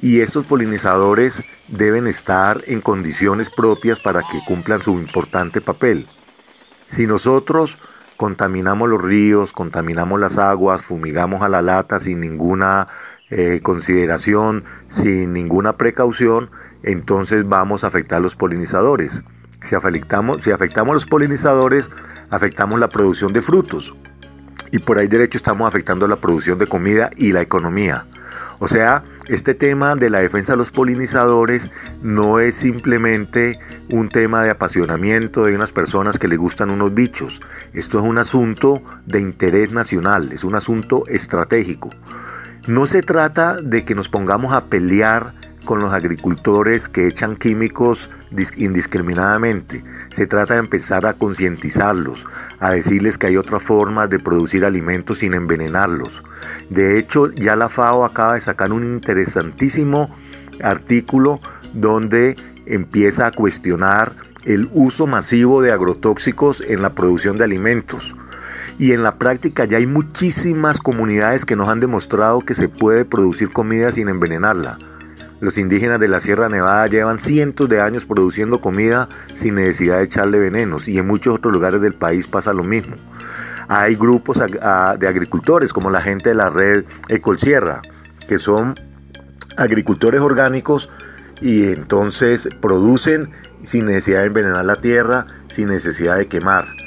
[0.00, 6.06] y estos polinizadores deben estar en condiciones propias para que cumplan su importante papel.
[6.86, 7.78] Si nosotros
[8.16, 12.88] contaminamos los ríos, contaminamos las aguas, fumigamos a la lata sin ninguna
[13.30, 16.50] eh, consideración, sin ninguna precaución,
[16.82, 19.22] entonces vamos a afectar a los polinizadores.
[19.68, 21.90] Si afectamos, a los polinizadores,
[22.30, 23.94] afectamos la producción de frutos.
[24.70, 28.06] Y por ahí derecho estamos afectando la producción de comida y la economía.
[28.58, 31.70] O sea, este tema de la defensa de los polinizadores
[32.02, 33.58] no es simplemente
[33.90, 37.40] un tema de apasionamiento de unas personas que les gustan unos bichos.
[37.72, 41.90] Esto es un asunto de interés nacional, es un asunto estratégico.
[42.66, 48.10] No se trata de que nos pongamos a pelear con los agricultores que echan químicos
[48.56, 49.84] indiscriminadamente.
[50.12, 52.26] Se trata de empezar a concientizarlos,
[52.58, 56.22] a decirles que hay otras formas de producir alimentos sin envenenarlos.
[56.70, 60.10] De hecho, ya la FAO acaba de sacar un interesantísimo
[60.62, 61.40] artículo
[61.72, 64.12] donde empieza a cuestionar
[64.44, 68.14] el uso masivo de agrotóxicos en la producción de alimentos.
[68.78, 73.04] Y en la práctica ya hay muchísimas comunidades que nos han demostrado que se puede
[73.04, 74.78] producir comida sin envenenarla.
[75.42, 80.04] Los indígenas de la Sierra Nevada llevan cientos de años produciendo comida sin necesidad de
[80.04, 82.94] echarle venenos y en muchos otros lugares del país pasa lo mismo.
[83.66, 87.82] Hay grupos de agricultores como la gente de la red Ecolsierra,
[88.28, 88.78] que son
[89.56, 90.90] agricultores orgánicos
[91.40, 93.32] y entonces producen
[93.64, 96.81] sin necesidad de envenenar la tierra, sin necesidad de quemar.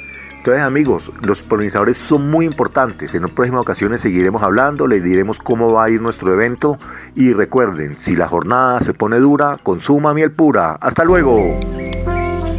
[0.46, 3.12] Entonces amigos, los polinizadores son muy importantes.
[3.16, 6.78] En próximas ocasiones seguiremos hablando, les diremos cómo va a ir nuestro evento
[7.16, 10.74] y recuerden, si la jornada se pone dura, consuma miel pura.
[10.80, 11.58] Hasta luego.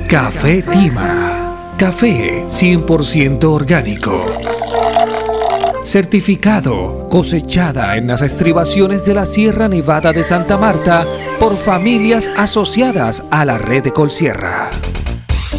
[0.10, 1.76] Café Tima.
[1.78, 4.20] Café 100% orgánico.
[5.86, 11.06] Certificado, cosechada en las estribaciones de la Sierra Nevada de Santa Marta
[11.40, 14.72] por familias asociadas a la red de Colsierra.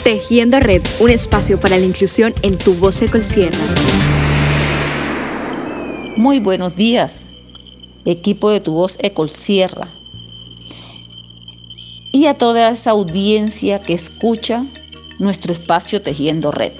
[0.04, 3.58] Tejiendo Red, un espacio para la inclusión en tu voz Sierra.
[6.18, 7.22] Muy buenos días,
[8.04, 8.98] equipo de tu voz
[9.32, 9.88] Sierra.
[12.12, 14.66] Y a toda esa audiencia que escucha
[15.20, 16.74] nuestro espacio Tejiendo Red.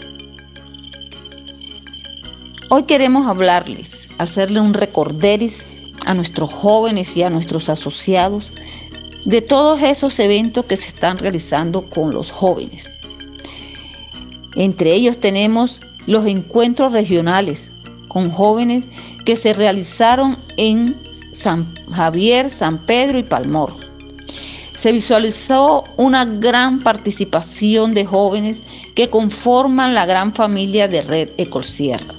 [2.70, 8.52] Hoy queremos hablarles, hacerle un recorderis a nuestros jóvenes y a nuestros asociados
[9.24, 12.90] de todos esos eventos que se están realizando con los jóvenes
[14.56, 17.72] entre ellos tenemos los encuentros regionales
[18.08, 18.86] con jóvenes
[19.26, 20.96] que se realizaron en
[21.32, 23.74] San Javier, San Pedro y Palmor.
[24.76, 28.62] Se visualizó una gran participación de jóvenes
[28.96, 32.14] que conforman la gran familia de Red Ecolsierra,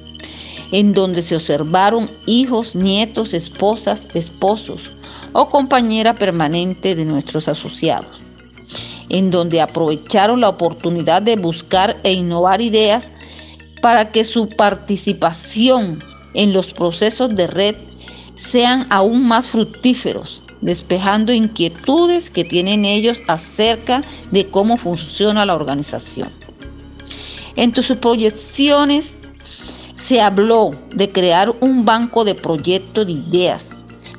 [0.73, 4.91] en donde se observaron hijos, nietos, esposas, esposos
[5.33, 8.24] o compañera permanente de nuestros asociados
[9.09, 13.11] en donde aprovecharon la oportunidad de buscar e innovar ideas
[13.83, 17.77] para que su participación en los procesos de red
[18.35, 26.31] sean aún más fructíferos, despejando inquietudes que tienen ellos acerca de cómo funciona la organización.
[27.57, 29.19] En sus proyecciones
[29.97, 33.74] se habló de crear un banco de proyectos de ideas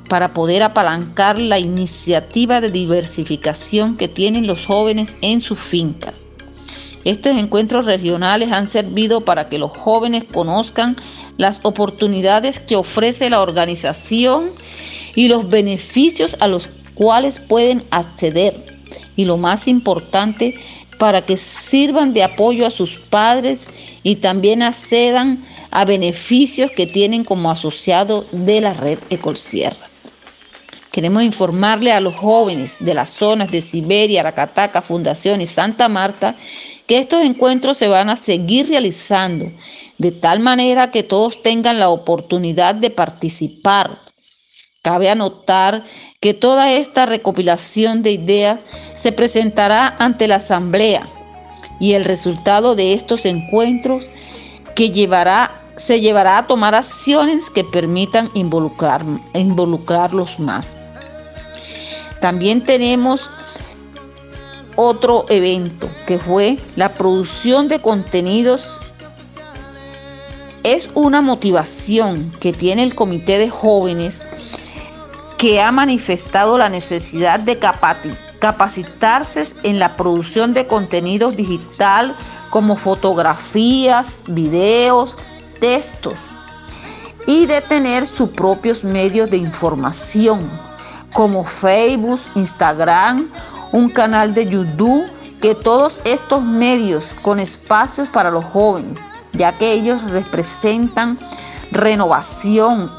[0.08, 6.26] para poder apalancar la iniciativa de diversificación que tienen los jóvenes en sus fincas.
[7.06, 10.96] Estos encuentros regionales han servido para que los jóvenes conozcan
[11.38, 14.50] las oportunidades que ofrece la organización
[15.16, 18.56] y los beneficios a los cuales pueden acceder.
[19.16, 20.58] Y lo más importante,
[20.98, 23.68] para que sirvan de apoyo a sus padres
[24.02, 29.90] y también accedan a beneficios que tienen como asociado de la red Ecolsierra.
[30.96, 36.38] Queremos informarle a los jóvenes de las zonas de Siberia, Aracataca, Fundación y Santa Marta
[36.88, 39.46] que estos encuentros se van a seguir realizando
[39.98, 44.00] de tal manera que todos tengan la oportunidad de participar.
[44.82, 45.84] Cabe anotar
[46.22, 48.62] que toda esta recopilación de ideas
[48.94, 51.10] se presentará ante la Asamblea
[51.78, 54.06] y el resultado de estos encuentros
[54.76, 60.85] que llevará, se llevará a tomar acciones que permitan involucrar, involucrarlos más.
[62.26, 63.30] También tenemos
[64.76, 68.82] otro evento que fue la producción de contenidos.
[70.64, 74.24] Es una motivación que tiene el comité de jóvenes
[75.38, 77.60] que ha manifestado la necesidad de
[78.40, 82.16] capacitarse en la producción de contenidos digital
[82.50, 85.16] como fotografías, videos,
[85.60, 86.18] textos
[87.28, 90.65] y de tener sus propios medios de información
[91.16, 93.32] como Facebook, Instagram,
[93.72, 95.06] un canal de YouTube,
[95.42, 98.98] que todos estos medios con espacios para los jóvenes,
[99.32, 101.18] ya que ellos representan
[101.72, 102.92] renovación,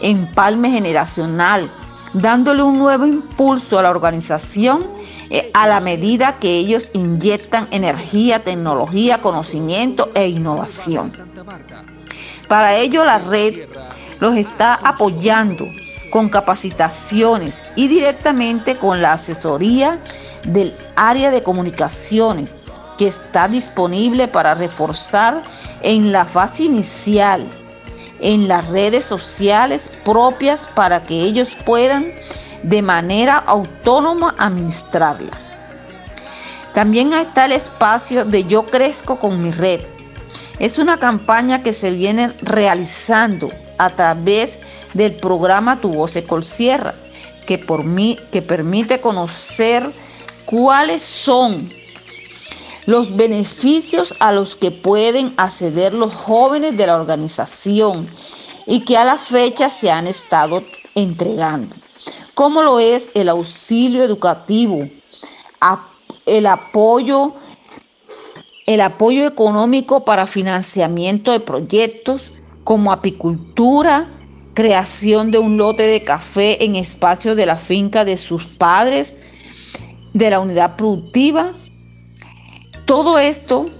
[0.00, 1.70] empalme generacional,
[2.14, 4.86] dándole un nuevo impulso a la organización
[5.28, 11.12] eh, a la medida que ellos inyectan energía, tecnología, conocimiento e innovación.
[12.48, 13.68] Para ello la red
[14.20, 15.66] los está apoyando
[16.10, 19.98] con capacitaciones y directamente con la asesoría
[20.44, 22.56] del área de comunicaciones
[22.96, 25.42] que está disponible para reforzar
[25.82, 27.48] en la fase inicial
[28.20, 32.12] en las redes sociales propias para que ellos puedan
[32.62, 35.30] de manera autónoma administrarla.
[36.72, 39.80] También está el espacio de Yo Crezco con mi red.
[40.58, 44.60] Es una campaña que se viene realizando a través
[44.94, 46.94] del programa Tu Voz Sierra,
[47.46, 49.90] que, por mí, que permite conocer
[50.44, 51.70] cuáles son
[52.86, 58.08] los beneficios a los que pueden acceder los jóvenes de la organización
[58.66, 60.64] y que a la fecha se han estado
[60.94, 61.74] entregando,
[62.34, 64.88] como lo es el auxilio educativo,
[66.24, 67.34] el apoyo,
[68.66, 72.32] el apoyo económico para financiamiento de proyectos
[72.68, 74.06] como apicultura,
[74.52, 79.32] creación de un lote de café en espacio de la finca de sus padres,
[80.12, 81.54] de la unidad productiva,
[82.84, 83.70] todo esto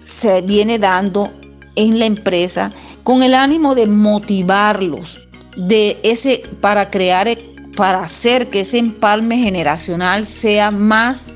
[0.00, 1.30] se viene dando
[1.76, 2.72] en la empresa
[3.04, 7.28] con el ánimo de motivarlos, de ese para crear
[7.76, 11.28] para hacer que ese empalme generacional sea más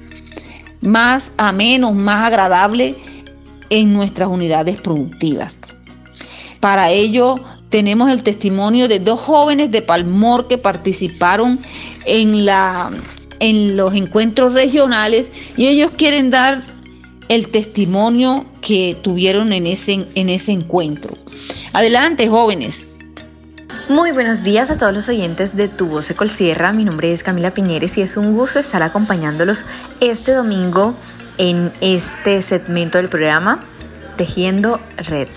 [0.81, 2.97] más ameno, más agradable
[3.69, 5.60] en nuestras unidades productivas.
[6.61, 7.41] Para ello
[7.71, 11.59] tenemos el testimonio de dos jóvenes de Palmor que participaron
[12.07, 12.91] en la
[13.41, 16.63] en los encuentros regionales y ellos quieren dar
[17.29, 21.17] el testimonio que tuvieron en ese, en ese encuentro.
[21.73, 22.89] Adelante, jóvenes.
[23.89, 26.73] Muy buenos días a todos los oyentes de Tu Voz Sierra.
[26.73, 29.65] Mi nombre es Camila Piñeres y es un gusto estar acompañándolos
[30.01, 30.95] este domingo
[31.39, 33.65] en este segmento del programa
[34.17, 35.29] Tejiendo Red.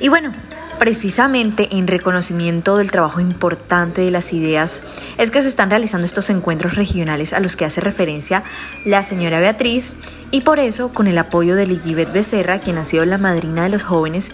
[0.00, 0.32] Y bueno,
[0.78, 4.82] precisamente en reconocimiento del trabajo importante de las ideas
[5.18, 8.42] es que se están realizando estos encuentros regionales a los que hace referencia
[8.84, 9.94] la señora Beatriz
[10.30, 13.68] y por eso con el apoyo de Ligibet Becerra, quien ha sido la madrina de
[13.68, 14.30] los jóvenes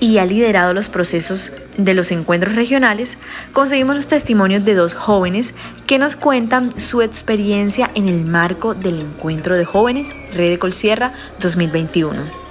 [0.00, 3.16] y ha liderado los procesos de los encuentros regionales,
[3.52, 5.54] conseguimos los testimonios de dos jóvenes
[5.86, 11.14] que nos cuentan su experiencia en el marco del encuentro de jóvenes Red de Colsierra
[11.40, 12.43] 2021.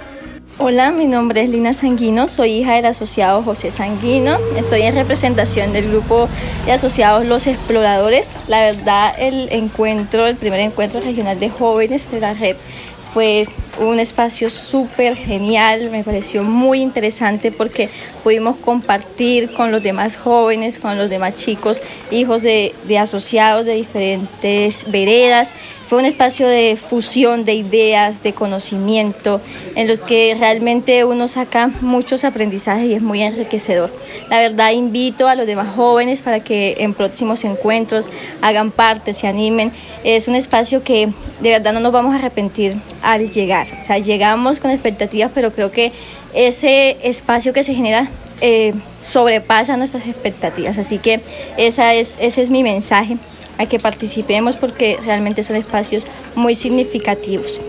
[0.56, 5.72] Hola, mi nombre es Lina Sanguino, soy hija del asociado José Sanguino, estoy en representación
[5.72, 6.28] del grupo
[6.64, 8.30] de asociados Los Exploradores.
[8.46, 12.54] La verdad, el encuentro, el primer encuentro regional de jóvenes de la red
[13.12, 13.48] fue
[13.78, 17.88] un espacio súper genial, me pareció muy interesante porque
[18.22, 23.74] pudimos compartir con los demás jóvenes, con los demás chicos, hijos de, de asociados de
[23.74, 25.52] diferentes veredas
[25.88, 29.40] fue un espacio de fusión de ideas, de conocimiento,
[29.74, 33.90] en los que realmente uno saca muchos aprendizajes y es muy enriquecedor.
[34.30, 38.08] La verdad invito a los demás jóvenes para que en próximos encuentros
[38.40, 39.72] hagan parte, se animen.
[40.04, 41.10] Es un espacio que
[41.40, 43.63] de verdad no nos vamos a arrepentir al llegar.
[43.72, 45.92] O sea, llegamos con expectativas, pero creo que
[46.34, 48.08] ese espacio que se genera
[48.40, 50.78] eh, sobrepasa nuestras expectativas.
[50.78, 51.20] Así que
[51.56, 53.16] esa es, ese es mi mensaje
[53.58, 57.60] a que participemos porque realmente son espacios muy significativos.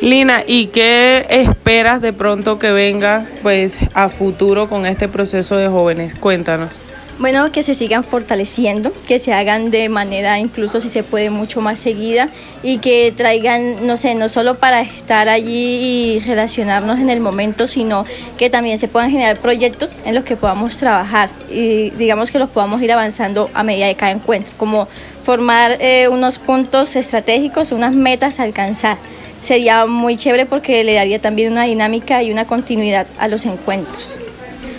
[0.00, 5.68] Lina, ¿y qué esperas de pronto que venga pues a futuro con este proceso de
[5.68, 6.14] jóvenes?
[6.14, 6.80] Cuéntanos.
[7.18, 11.60] Bueno, que se sigan fortaleciendo, que se hagan de manera incluso si se puede mucho
[11.60, 12.28] más seguida
[12.62, 17.66] y que traigan, no sé, no solo para estar allí y relacionarnos en el momento,
[17.66, 18.04] sino
[18.36, 22.50] que también se puedan generar proyectos en los que podamos trabajar y digamos que los
[22.50, 24.86] podamos ir avanzando a medida de cada encuentro, como
[25.24, 28.96] formar eh, unos puntos estratégicos, unas metas a alcanzar.
[29.42, 34.14] Sería muy chévere porque le daría también una dinámica y una continuidad a los encuentros.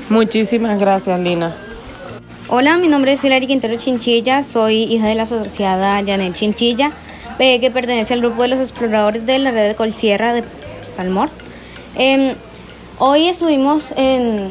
[0.09, 1.53] Muchísimas gracias, Lina.
[2.51, 6.91] Hola, mi nombre es Hilary Quintero Chinchilla, soy hija de la asociada Janet Chinchilla,
[7.37, 10.43] eh, que pertenece al grupo de los exploradores de la red de Colsierra de
[10.97, 11.29] Palmor.
[11.95, 12.33] Em,
[12.97, 14.49] hoy estuvimos en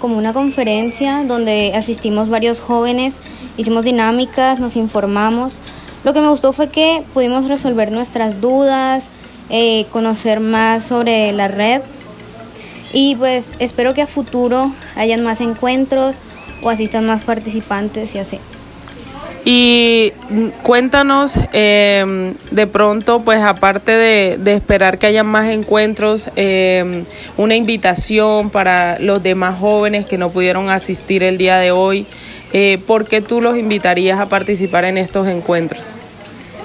[0.00, 3.18] como una conferencia donde asistimos varios jóvenes,
[3.58, 5.58] hicimos dinámicas, nos informamos
[6.04, 9.10] Lo que me gustó fue que pudimos resolver nuestras dudas,
[9.50, 11.82] eh, conocer más sobre la red
[12.94, 16.16] y pues espero que a futuro hayan más encuentros
[16.62, 18.38] o asistan más participantes y así.
[19.44, 20.12] Y
[20.62, 27.04] cuéntanos, eh, de pronto, pues aparte de, esperar que haya más encuentros, eh,
[27.36, 32.06] una invitación para los demás jóvenes que no pudieron asistir el día de hoy,
[32.52, 35.82] eh, ¿por qué tú los invitarías a participar en estos encuentros?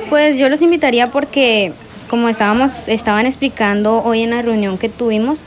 [0.10, 1.72] Pues yo los invitaría porque,
[2.12, 5.40] como estábamos, estaban explicando hoy en la reunión que tuvimos,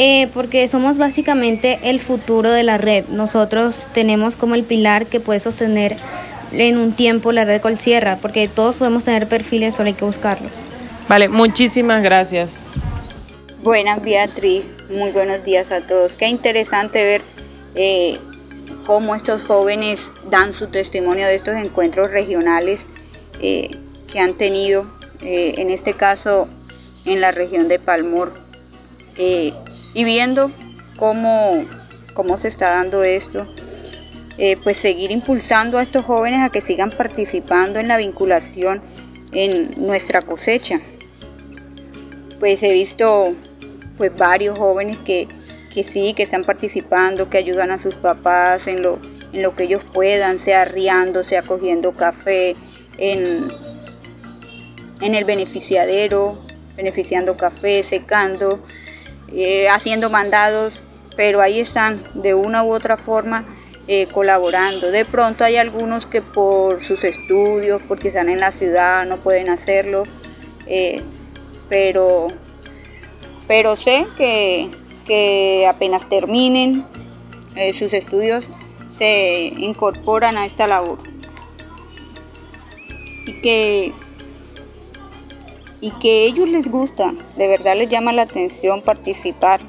[0.00, 3.06] eh, porque somos básicamente el futuro de la red.
[3.08, 5.96] Nosotros tenemos como el pilar que puede sostener
[6.52, 10.60] en un tiempo la red Colsierra, porque todos podemos tener perfiles, solo hay que buscarlos.
[11.08, 12.60] Vale, muchísimas gracias.
[13.64, 14.64] Buenas, Beatriz.
[14.88, 16.14] Muy buenos días a todos.
[16.14, 17.22] Qué interesante ver
[17.74, 18.20] eh,
[18.86, 22.86] cómo estos jóvenes dan su testimonio de estos encuentros regionales
[23.42, 23.70] eh,
[24.06, 24.86] que han tenido,
[25.20, 26.48] en este caso
[27.04, 28.32] en la región de Palmor
[29.98, 30.52] y viendo
[30.96, 31.64] cómo,
[32.14, 33.48] cómo se está dando esto,
[34.38, 38.80] eh, pues seguir impulsando a estos jóvenes a que sigan participando en la vinculación
[39.32, 40.80] en nuestra cosecha.
[42.38, 43.34] Pues he visto
[43.96, 45.26] pues varios jóvenes que,
[45.82, 49.00] sí, que están participando, que ayudan a sus papás en lo,
[49.32, 52.54] en lo que ellos puedan, sea riando, sea cogiendo café,
[52.98, 53.48] en,
[55.00, 56.38] en el beneficiadero,
[56.76, 58.62] beneficiando café, secando,
[59.32, 60.84] eh, haciendo mandados,
[61.16, 63.44] pero ahí están de una u otra forma
[63.86, 64.90] eh, colaborando.
[64.90, 69.48] De pronto hay algunos que por sus estudios, porque están en la ciudad, no pueden
[69.48, 70.04] hacerlo,
[70.66, 71.02] eh,
[71.68, 72.28] pero,
[73.46, 74.70] pero sé que,
[75.06, 76.86] que apenas terminen
[77.76, 78.52] sus estudios
[78.88, 80.98] se incorporan a esta labor
[83.26, 83.92] y que
[85.80, 89.60] y que ellos les gusta, de verdad les llama la atención participar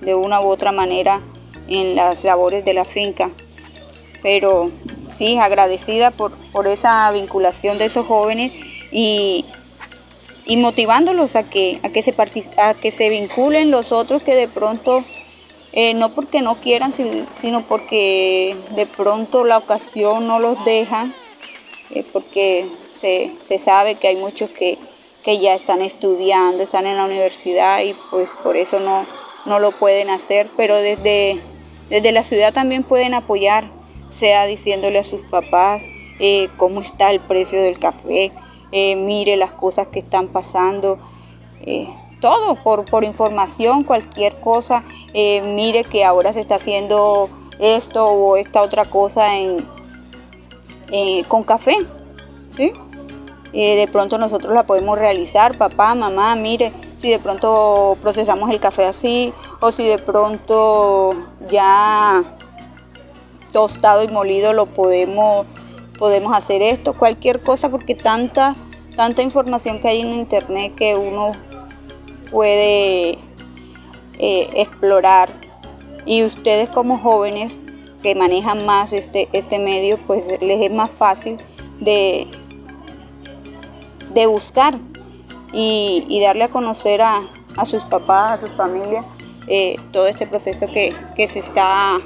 [0.00, 1.20] de una u otra manera
[1.68, 3.30] en las labores de la finca.
[4.22, 4.70] Pero
[5.14, 8.52] sí, agradecida por, por esa vinculación de esos jóvenes
[8.92, 9.44] y,
[10.46, 12.14] y motivándolos a que, a, que se
[12.56, 15.04] a que se vinculen los otros que de pronto,
[15.72, 16.92] eh, no porque no quieran,
[17.40, 21.06] sino porque de pronto la ocasión no los deja,
[21.90, 22.66] eh, porque
[23.00, 24.78] se, se sabe que hay muchos que,
[25.28, 29.04] que ya están estudiando, están en la universidad y pues por eso no,
[29.44, 31.38] no lo pueden hacer, pero desde,
[31.90, 33.70] desde la ciudad también pueden apoyar,
[34.08, 35.82] sea diciéndole a sus papás
[36.18, 38.32] eh, cómo está el precio del café,
[38.72, 40.98] eh, mire las cosas que están pasando,
[41.60, 41.90] eh,
[42.22, 48.62] todo por, por información, cualquier cosa, mire que ahora se está haciendo esto o esta
[48.62, 49.58] otra cosa en,
[51.28, 51.76] con café,
[52.52, 52.72] ¿sí?
[53.52, 58.86] De pronto nosotros la podemos realizar, papá, mamá, mire, si de pronto procesamos el café
[58.86, 61.14] así, o si de pronto
[61.48, 62.24] ya
[63.52, 65.46] tostado y molido lo podemos,
[65.98, 68.54] podemos hacer esto, cualquier cosa, porque tanta,
[68.96, 71.32] tanta información que hay en internet que uno
[72.30, 73.18] puede
[74.18, 75.30] eh, explorar.
[76.04, 77.52] Y ustedes como jóvenes
[78.02, 81.36] que manejan más este, este medio, pues les es más fácil
[81.80, 82.28] de
[84.14, 84.78] de buscar
[85.52, 87.22] y, darle a conocer a,
[87.66, 89.04] sus papás, a sus familias,
[89.46, 91.98] eh, todo este proceso que, se está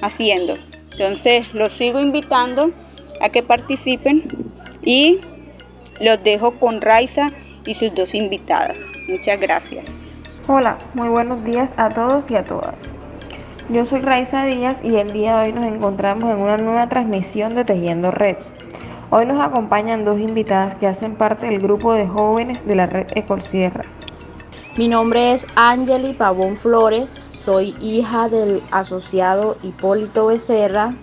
[0.00, 0.54] haciendo.
[0.92, 2.70] Entonces los sigo invitando
[3.20, 4.24] a que participen
[4.82, 5.20] y
[6.00, 7.30] los dejo con Raiza
[7.64, 8.76] y sus dos invitadas.
[9.08, 10.00] Muchas gracias.
[10.48, 12.96] Hola, muy buenos días a todos y a todas.
[13.68, 17.54] Yo soy Raiza Díaz y el día de hoy nos encontramos en una nueva transmisión
[17.54, 18.36] de Tejiendo Red.
[19.14, 23.08] Hoy nos acompañan dos invitadas que hacen parte del grupo de jóvenes de la red
[23.14, 23.84] Ecolsierra.
[24.78, 30.94] Mi nombre es Angeli Pavón Flores, soy hija del asociado Hipólito Becerra,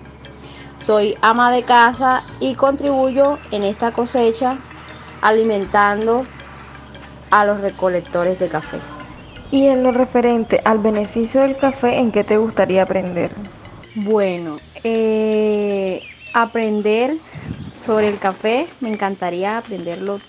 [0.79, 4.57] soy ama de casa y contribuyo en esta cosecha
[5.21, 6.25] alimentando
[7.29, 8.79] a los recolectores de café.
[9.51, 13.29] Y en lo referente al beneficio del café, ¿en qué te gustaría aprender?
[13.93, 16.01] Bueno, eh,
[16.33, 17.17] aprender
[17.89, 20.19] sobre el café me encantaría aprenderlo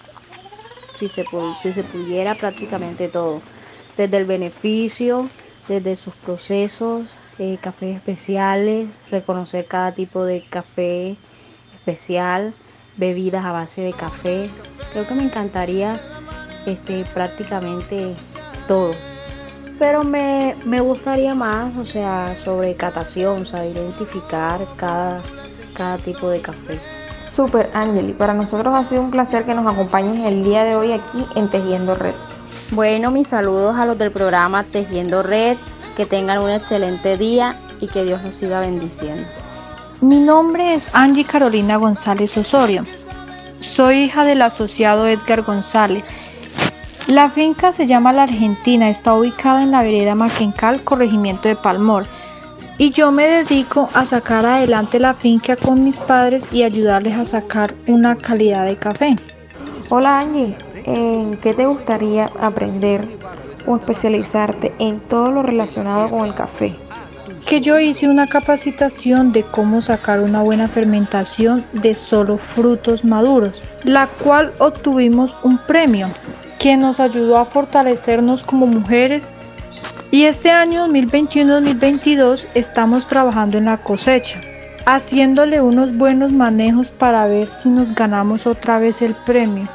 [0.96, 3.42] si se, pudiera prácticamente todo,
[3.98, 5.28] desde el beneficio,
[5.68, 7.08] desde sus procesos,
[7.38, 11.18] eh, cafés especiales, reconocer cada tipo de café
[11.74, 12.54] especial,
[12.96, 14.48] bebidas a base de café.
[14.92, 16.00] Creo que me encantaría
[16.64, 18.14] este, prácticamente
[18.68, 18.94] todo.
[19.78, 25.20] Pero me, me gustaría más, o sea, sobre catación, saber identificar cada,
[25.74, 26.99] cada tipo de café.
[27.34, 30.92] Super Angeli, para nosotros ha sido un placer que nos acompañes el día de hoy
[30.92, 32.14] aquí en Tejiendo Red.
[32.72, 35.56] Bueno, mis saludos a los del programa Tejiendo Red,
[35.96, 39.26] que tengan un excelente día y que Dios nos siga bendiciendo.
[40.00, 42.84] Mi nombre es Angie Carolina González Osorio.
[43.58, 46.04] Soy hija del asociado Edgar González.
[47.06, 52.06] La finca se llama La Argentina, está ubicada en la vereda Maquencal, corregimiento de Palmor.
[52.80, 57.26] Y yo me dedico a sacar adelante la finca con mis padres y ayudarles a
[57.26, 59.16] sacar una calidad de café.
[59.90, 60.56] Hola Angie,
[60.86, 63.06] ¿en qué te gustaría aprender
[63.66, 66.74] o especializarte en todo lo relacionado con el café?
[67.46, 73.62] Que yo hice una capacitación de cómo sacar una buena fermentación de solo frutos maduros,
[73.84, 76.08] la cual obtuvimos un premio
[76.58, 79.30] que nos ayudó a fortalecernos como mujeres
[80.10, 84.40] y este año 2021-2022 estamos trabajando en la cosecha,
[84.86, 89.68] haciéndole unos buenos manejos para ver si nos ganamos otra vez el premio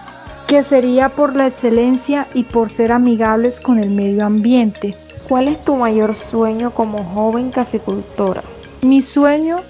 [0.48, 4.96] que sería por la excelencia y por ser amigables con el medio ambiente.
[5.28, 8.44] ¿Cuál es tu mayor sueño como joven caficultora?
[8.84, 9.62] Mi sueño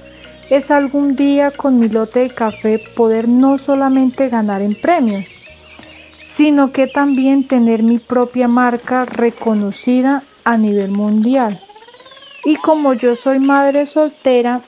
[0.49, 5.25] es algún día con mi lote de café poder no solamente ganar en premios,
[6.21, 11.59] sino que también tener mi propia marca reconocida a nivel mundial.
[12.45, 14.61] Y como yo soy madre soltera,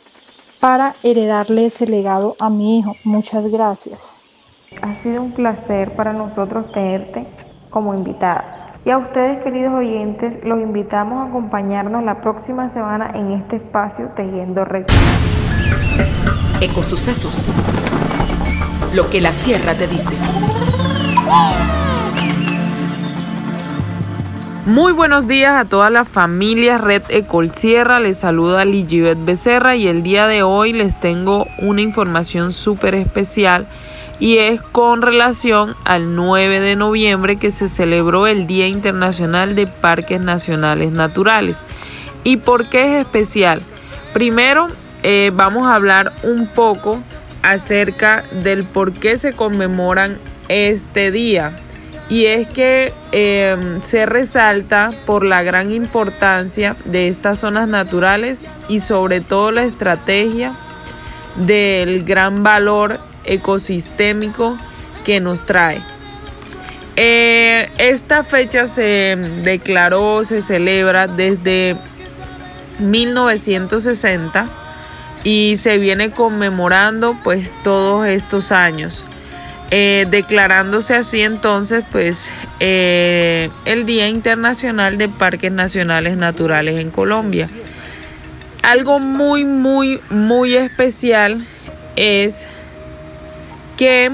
[0.59, 2.95] para heredarle ese legado a mi hijo.
[3.03, 4.15] Muchas gracias.
[4.82, 7.25] Ha sido un placer para nosotros tenerte
[7.69, 8.73] como invitada.
[8.86, 14.09] Y a ustedes, queridos oyentes, los invitamos a acompañarnos la próxima semana en este espacio
[14.15, 14.86] Tejiendo Red.
[16.61, 17.45] Ecosucesos.
[18.93, 20.15] Lo que la sierra te dice.
[24.68, 28.01] Muy buenos días a toda la familia Red Ecol Sierra.
[28.01, 33.65] Les saluda Ligibet Becerra y el día de hoy les tengo una información súper especial
[34.20, 39.68] y es con relación al 9 de noviembre que se celebró el Día Internacional de
[39.68, 41.63] Parques Nacionales Naturales.
[42.26, 43.61] ¿Y por qué es especial?
[44.11, 44.68] Primero
[45.01, 46.99] eh, vamos a hablar un poco
[47.41, 50.18] acerca del por qué se conmemoran
[50.49, 51.57] este día.
[52.10, 58.80] Y es que em, se resalta por la gran importancia de estas zonas naturales y
[58.80, 60.53] sobre todo la estrategia
[61.36, 64.58] del gran valor ecosistémico
[65.03, 65.82] que nos trae.
[66.95, 71.76] Eh, esta fecha se declaró, se celebra desde
[72.80, 74.49] 1960
[75.24, 79.05] y se viene conmemorando pues todos estos años.
[79.70, 82.30] Eh, declarándose así entonces pues
[82.61, 87.49] eh, el Día Internacional de Parques Nacionales Naturales en Colombia.
[88.63, 91.45] Algo muy muy muy especial
[91.97, 92.47] es
[93.76, 94.09] que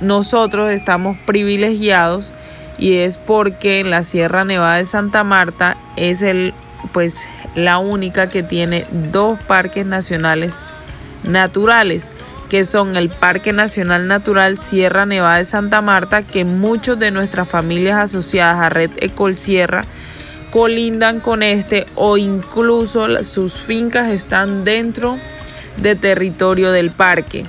[0.00, 2.32] nosotros estamos privilegiados
[2.78, 6.54] y es porque en la Sierra Nevada de Santa Marta es el
[6.92, 10.60] pues la única que tiene dos parques nacionales
[11.22, 12.10] naturales
[12.52, 17.48] que son el Parque Nacional Natural Sierra Nevada de Santa Marta que muchos de nuestras
[17.48, 19.86] familias asociadas a Red Ecol Sierra
[20.50, 25.16] colindan con este o incluso sus fincas están dentro
[25.78, 27.46] de territorio del parque.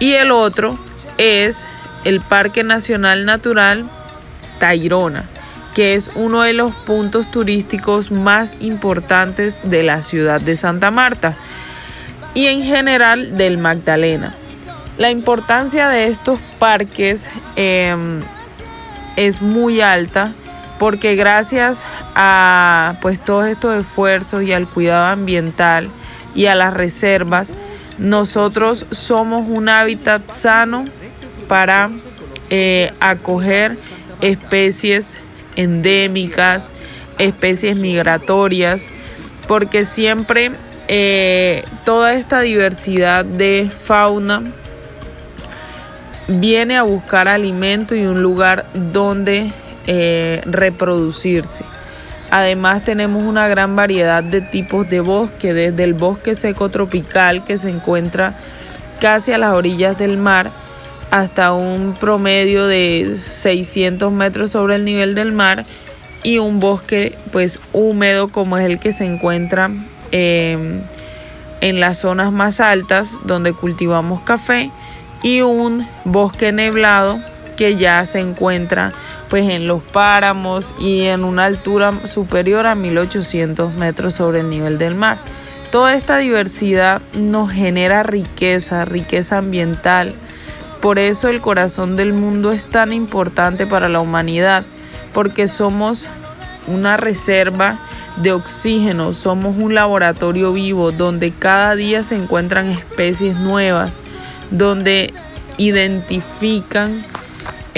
[0.00, 0.78] Y el otro
[1.18, 1.66] es
[2.04, 3.84] el Parque Nacional Natural
[4.58, 5.26] Tairona,
[5.74, 11.36] que es uno de los puntos turísticos más importantes de la ciudad de Santa Marta
[12.38, 14.32] y en general del Magdalena.
[14.96, 18.20] La importancia de estos parques em,
[19.16, 20.32] es muy alta
[20.78, 21.84] porque gracias
[22.14, 25.88] a pues todos estos esfuerzos y al cuidado ambiental
[26.36, 27.54] y a las reservas
[27.98, 30.84] nosotros somos un hábitat sano
[31.48, 31.90] para
[32.50, 33.80] eh, acoger
[34.20, 35.18] especies
[35.56, 36.70] endémicas,
[37.18, 38.86] especies migratorias,
[39.48, 40.52] porque siempre
[40.88, 44.42] eh, toda esta diversidad de fauna
[46.28, 49.50] viene a buscar alimento y un lugar donde
[49.86, 51.64] eh, reproducirse.
[52.30, 57.56] Además tenemos una gran variedad de tipos de bosque, desde el bosque seco tropical que
[57.56, 58.34] se encuentra
[59.00, 60.50] casi a las orillas del mar
[61.10, 65.64] hasta un promedio de 600 metros sobre el nivel del mar
[66.22, 69.70] y un bosque pues húmedo como es el que se encuentra
[70.12, 70.80] em,
[71.60, 74.70] en las zonas más altas donde cultivamos café
[75.22, 77.18] y un bosque neblado
[77.56, 78.92] que ya se encuentra
[79.28, 84.78] pues en los páramos y en una altura superior a 1800 metros sobre el nivel
[84.78, 85.18] del mar.
[85.70, 90.14] Toda esta diversidad nos genera riqueza, riqueza ambiental.
[90.80, 94.64] Por eso el corazón del mundo es tan importante para la humanidad,
[95.12, 96.08] porque somos
[96.66, 97.78] una reserva
[98.22, 104.00] de oxígeno, somos un laboratorio vivo donde cada día se encuentran especies nuevas,
[104.50, 105.12] donde
[105.56, 107.04] identifican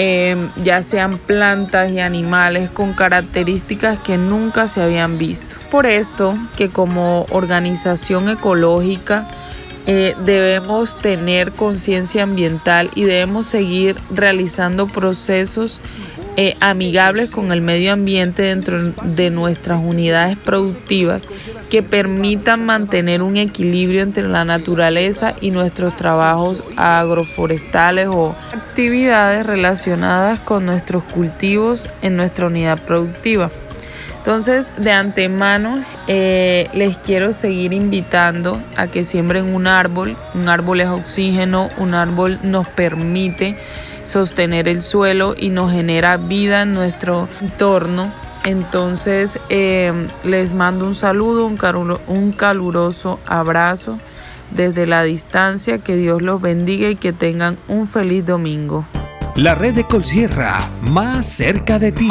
[0.03, 5.57] Em, ya sean plantas y animales con características que nunca se habían visto.
[5.69, 9.27] Por esto que como organización ecológica
[9.85, 15.81] eh, debemos tener conciencia ambiental y debemos seguir realizando procesos
[16.37, 21.27] eh, amigables con el medio ambiente dentro de nuestras unidades productivas
[21.69, 30.39] que permitan mantener un equilibrio entre la naturaleza y nuestros trabajos agroforestales o actividades relacionadas
[30.39, 33.51] con nuestros cultivos en nuestra unidad productiva.
[34.21, 40.15] Entonces, de antemano, eh, les quiero seguir invitando a que siembren un árbol.
[40.35, 43.57] Un árbol es oxígeno, un árbol nos permite
[44.03, 48.11] sostener el suelo y nos genera vida en nuestro entorno.
[48.43, 51.59] Entonces em, les mando un saludo, un,
[52.07, 53.99] un caluroso abrazo
[54.51, 55.77] desde la distancia.
[55.77, 58.85] Que Dios los bendiga y que tengan un feliz domingo.
[59.35, 62.09] La red de Colsierra, más cerca de ti.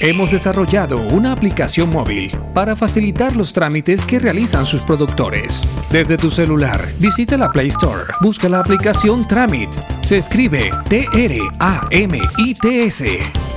[0.00, 5.68] Hemos desarrollado una aplicación móvil para facilitar los trámites que realizan sus productores.
[5.88, 9.70] Desde tu celular, visita la Play Store, busca la aplicación Tramit.
[10.02, 11.38] Se escribe T-R-A-M-I-T-S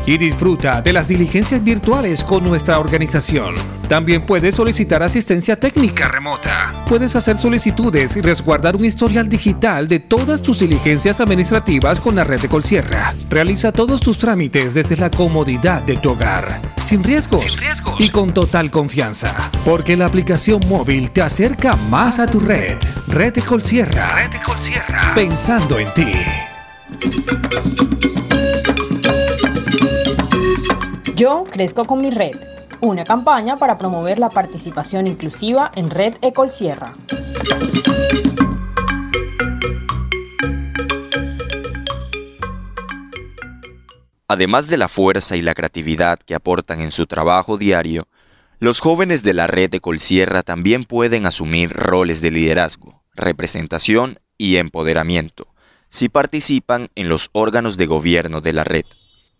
[0.06, 3.56] y disfruta de las diligencias virtuales con nuestra organización.
[3.94, 6.72] También puedes solicitar asistencia técnica remota.
[6.90, 12.24] Puedes hacer solicitudes y resguardar un historial digital de todas tus diligencias administrativas con la
[12.24, 13.14] red de Colsierra.
[13.30, 17.46] Realiza todos tus trámites desde la comodidad de tu hogar, sin riesgos,
[18.00, 22.78] y con total confianza, porque la aplicación móvil te acerca más a tu red.
[23.10, 24.16] Red de Colsierra.
[24.16, 25.12] Red de Colsierra.
[25.14, 26.12] Pensando en ti.
[31.16, 32.36] Yo crezco con mi red,
[32.84, 36.94] una campaña para promover la participación inclusiva en Red Ecol Sierra.
[44.28, 48.04] Además de la fuerza y la creatividad que aportan en su trabajo diario,
[48.60, 54.58] los jóvenes de la red de Colsierra también pueden asumir roles de liderazgo, representación y
[54.58, 55.48] empoderamiento
[55.90, 58.86] si participan en los órganos de gobierno de la red.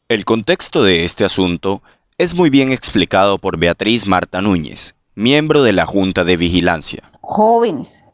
[0.08, 1.82] El contexto de este asunto
[2.24, 7.04] es muy bien explicado por Beatriz Marta Núñez, miembro de la Junta de Vigilancia.
[7.20, 8.06] Jóvenes,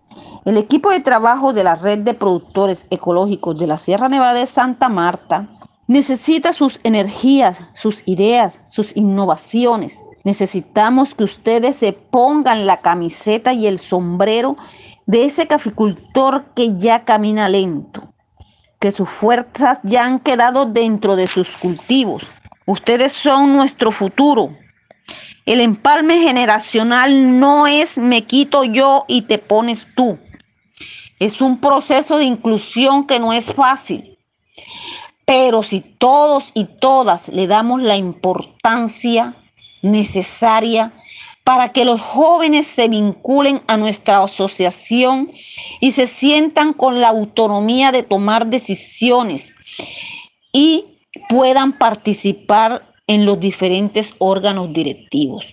[0.45, 4.47] el equipo de trabajo de la red de productores ecológicos de la Sierra Nevada de
[4.47, 5.47] Santa Marta
[5.85, 10.01] necesita sus energías, sus ideas, sus innovaciones.
[10.23, 14.55] Necesitamos que ustedes se pongan la camiseta y el sombrero
[15.05, 18.09] de ese caficultor que ya camina lento
[18.79, 22.23] que sus fuerzas ya han quedado dentro de sus cultivos.
[22.69, 24.55] Ustedes son nuestro futuro.
[25.47, 30.19] El empalme generacional no es me quito yo y te pones tú.
[31.17, 34.19] Es un proceso de inclusión que no es fácil.
[35.25, 39.33] Pero si todos y todas le damos la importancia
[39.81, 40.91] necesaria
[41.43, 45.31] para que los jóvenes se vinculen a nuestra asociación
[45.81, 49.55] y se sientan con la autonomía de tomar decisiones
[50.53, 50.98] y
[51.29, 55.45] puedan participar en los diferentes órganos directivos.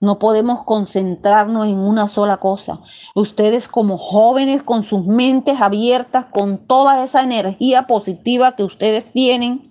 [0.00, 2.80] No podemos concentrarnos en una sola cosa.
[3.14, 9.70] Ustedes como jóvenes con sus mentes abiertas, con toda esa energía positiva que ustedes tienen,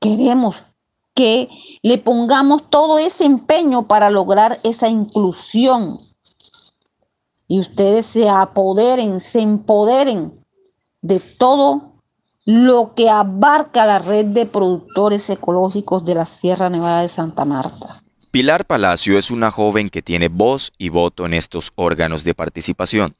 [0.00, 0.56] queremos
[1.14, 1.48] que
[1.82, 5.98] le pongamos todo ese empeño para lograr esa inclusión.
[7.48, 10.32] Y ustedes se apoderen, se empoderen
[11.00, 11.95] de todo
[12.46, 18.02] lo que abarca la red de productores ecológicos de la Sierra Nevada de Santa Marta.
[18.30, 23.16] Pilar Palacio es una joven que tiene voz y voto en estos órganos de participación.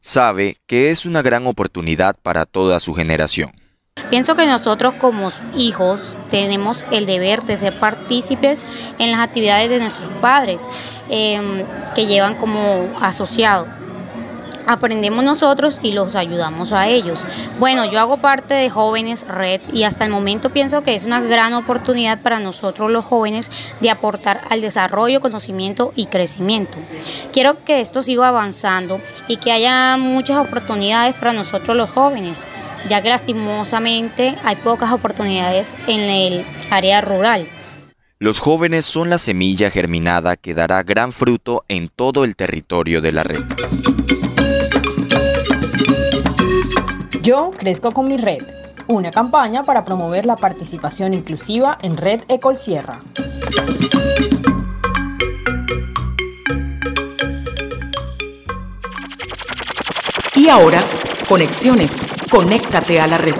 [0.00, 3.52] Sabe que es una gran oportunidad para toda su generación.
[4.10, 6.00] Pienso que nosotros como hijos
[6.30, 8.64] tenemos el deber de ser partícipes
[8.98, 10.66] en las actividades de nuestros padres
[11.10, 11.62] em,
[11.94, 13.77] que llevan como asociado.
[14.68, 17.24] Aprendemos nosotros y los ayudamos a ellos.
[17.58, 21.20] Bueno, yo hago parte de Jóvenes Red y hasta el momento pienso que es una
[21.20, 23.50] gran oportunidad para nosotros los jóvenes
[23.80, 26.78] de aportar al desarrollo, conocimiento y crecimiento.
[27.32, 32.46] Quiero que esto siga avanzando y que haya muchas oportunidades para nosotros los jóvenes
[32.88, 37.48] ya que lastimosamente hay pocas oportunidades en el área rural.
[38.20, 43.12] Los jóvenes son la semilla germinada que dará gran fruto en todo el territorio de
[43.12, 43.42] la red.
[47.22, 48.42] Yo crezco con mi red,
[48.86, 53.02] una campaña para promover la participación inclusiva en Red Ecol Sierra.
[60.36, 60.80] Y ahora,
[61.28, 61.96] conexiones.
[62.30, 63.34] Conéctate a la red.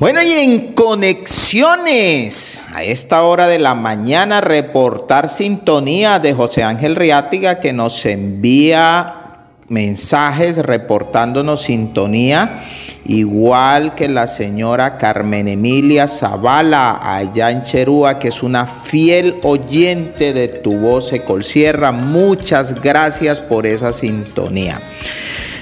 [0.00, 6.96] Bueno, y en conexiones, a esta hora de la mañana, reportar sintonía de José Ángel
[6.96, 12.64] Riátiga que nos envía mensajes reportándonos sintonía,
[13.04, 20.32] igual que la señora Carmen Emilia Zavala allá en Cherúa, que es una fiel oyente
[20.32, 21.92] de tu voz Ecolsierra.
[21.92, 24.80] Muchas gracias por esa sintonía.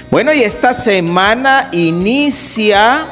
[0.09, 3.05] Bueno, y esta semana inicia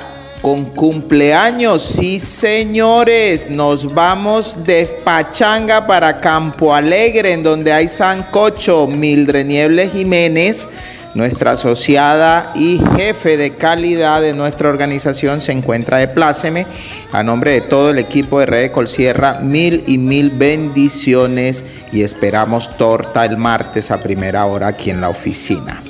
[0.47, 8.87] con cumpleaños, sí señores, nos vamos de Pachanga para Campo Alegre, en donde hay Sancocho,
[8.87, 10.69] Mildred Nieble Jiménez,
[11.13, 16.67] nuestra asociada y jefe de calidad de nuestra organización, se encuentra de pláceme.
[17.11, 22.77] A nombre de todo el equipo de Red Colsierra, mil y mil bendiciones y esperamos
[22.77, 25.81] torta el martes a primera hora aquí en la oficina.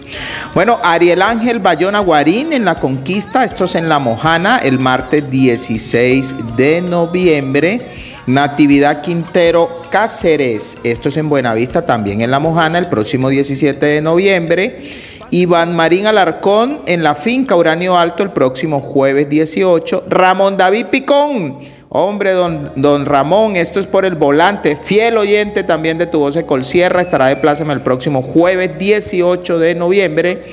[0.53, 5.29] Bueno, Ariel Ángel Bayona Guarín en la conquista, esto es en La Mojana, el martes
[5.29, 8.07] 16 de noviembre.
[8.27, 14.01] Natividad Quintero Cáceres, esto es en Buenavista, también en La Mojana, el próximo 17 de
[14.01, 14.89] noviembre.
[15.29, 20.05] Iván Marín Alarcón en la finca Uranio Alto el próximo jueves 18.
[20.07, 21.59] Ramón David Picón,
[21.89, 26.35] hombre, don, don Ramón, esto es por el volante, fiel oyente también de tu voz
[26.35, 27.37] de Colsierra, estará de
[27.73, 30.43] el próximo jueves 18 de noviembre.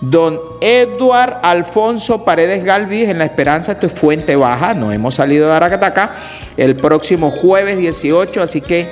[0.00, 5.48] Don Eduard Alfonso Paredes Galvis en La Esperanza, esto es Fuente Baja, no hemos salido
[5.48, 6.14] de Aracataca,
[6.56, 8.88] el próximo jueves 18, así que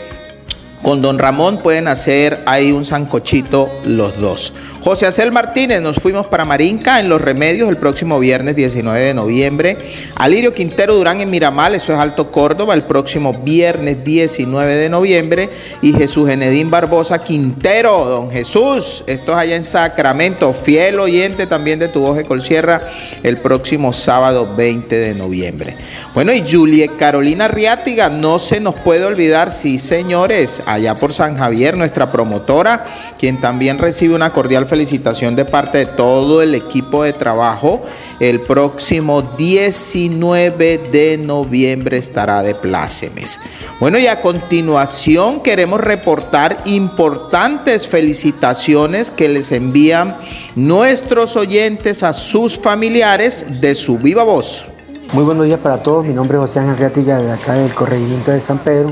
[0.82, 4.52] con don Ramón pueden hacer ahí un sancochito los dos.
[4.82, 9.14] José Acel Martínez, nos fuimos para Marinca en Los Remedios el próximo viernes 19 de
[9.14, 9.78] noviembre.
[10.16, 15.50] Alirio Quintero Durán en Miramal, eso es Alto Córdoba, el próximo viernes 19 de noviembre.
[15.82, 21.78] Y Jesús Genedín Barbosa Quintero, don Jesús, esto es allá en Sacramento, fiel oyente también
[21.78, 22.82] de tu voz de Colsierra,
[23.22, 25.76] el próximo sábado 20 de noviembre.
[26.12, 31.36] Bueno, y Julie Carolina Riátiga, no se nos puede olvidar, sí señores, allá por San
[31.36, 32.84] Javier, nuestra promotora,
[33.16, 37.82] quien también recibe una cordial felicitación de parte de todo el equipo de trabajo.
[38.18, 43.38] El próximo 19 de noviembre estará de plácemes.
[43.78, 50.16] Bueno, y a continuación queremos reportar importantes felicitaciones que les envían
[50.56, 54.64] nuestros oyentes a sus familiares de su viva voz.
[55.12, 58.30] Muy buenos días para todos, mi nombre es José Ángel Riática de acá del Corregimiento
[58.30, 58.90] de San Pedro.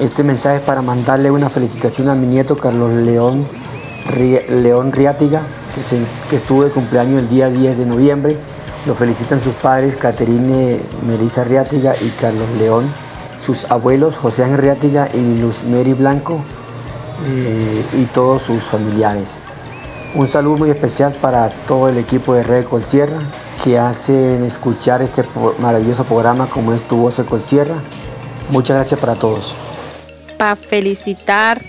[0.00, 3.46] Este mensaje es para mandarle una felicitación a mi nieto Carlos León
[4.48, 5.42] León Riátiga,
[5.74, 8.36] que, estuvo de cumpleaños el día 10 de noviembre.
[8.86, 12.84] Lo felicitan sus padres, Caterine Melissa Riátiga y Carlos León,
[13.38, 16.40] sus abuelos, José Ángel Riátiga y Luz Mary Blanco,
[17.26, 19.40] eh, y todos sus familiares.
[20.14, 23.18] Un saludo muy especial para todo el equipo de Red Colsierra
[23.62, 25.24] que hacen escuchar este
[25.58, 27.76] maravilloso programa como es Tu Voz de Colsierra.
[28.50, 29.54] Muchas gracias para todos.
[30.36, 31.62] Para felicitar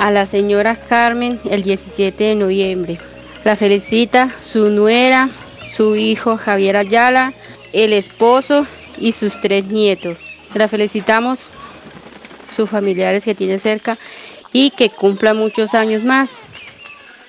[0.00, 2.98] a la señora Carmen el 17 de noviembre.
[3.44, 5.28] La felicita su nuera,
[5.70, 7.34] su hijo Javier Ayala,
[7.74, 8.66] el esposo
[8.98, 10.16] y sus tres nietos.
[10.54, 11.50] La felicitamos,
[12.50, 13.98] sus familiares que tiene cerca
[14.54, 16.38] y que cumpla muchos años más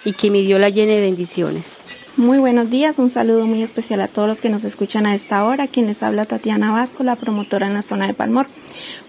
[0.05, 1.76] y que mi Dios la llene de bendiciones.
[2.17, 5.45] Muy buenos días, un saludo muy especial a todos los que nos escuchan a esta
[5.45, 8.47] hora, quien les habla Tatiana Vasco, la promotora en la zona de Palmor.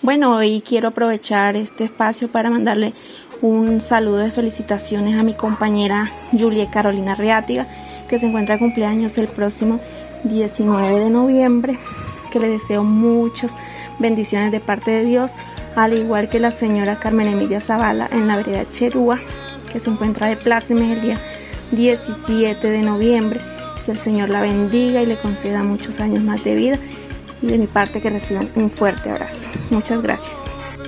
[0.03, 2.95] Bueno, hoy quiero aprovechar este espacio para mandarle
[3.43, 7.67] un saludo de felicitaciones a mi compañera Julia Carolina Riátiga,
[8.09, 9.81] que se encuentra cumpleaños el próximo
[10.25, 11.79] 19 de noviembre,
[12.31, 13.53] que le deseo muchas
[13.99, 15.33] bendiciones de parte de Dios,
[15.75, 19.19] al igual que la señora Carmen Emilia Zavala en la vereda Cherúa,
[19.73, 21.21] que se encuentra de plácemes el día
[21.73, 23.41] 17 de noviembre.
[23.85, 26.79] Que el Señor la bendiga y le conceda muchos años más de vida.
[27.43, 29.49] Y de mi parte que reciban un fuerte abrazo.
[29.71, 30.42] Muchas gracias.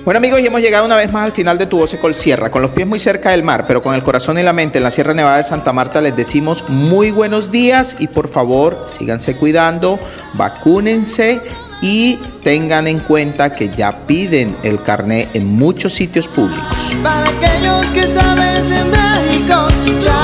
[0.05, 2.51] Bueno amigos, y hemos llegado una vez más al final de Tu Voz Col Sierra,
[2.51, 4.83] con los pies muy cerca del mar, pero con el corazón y la mente en
[4.83, 9.35] la Sierra Nevada de Santa Marta les decimos muy buenos días y por favor síganse
[9.35, 9.97] cuidando,
[10.33, 11.41] vacúnense
[11.81, 16.95] y tengan en cuenta que ya piden el carné en muchos sitios públicos.
[17.01, 20.14] Para aquellos que saben sembrar y cosechar.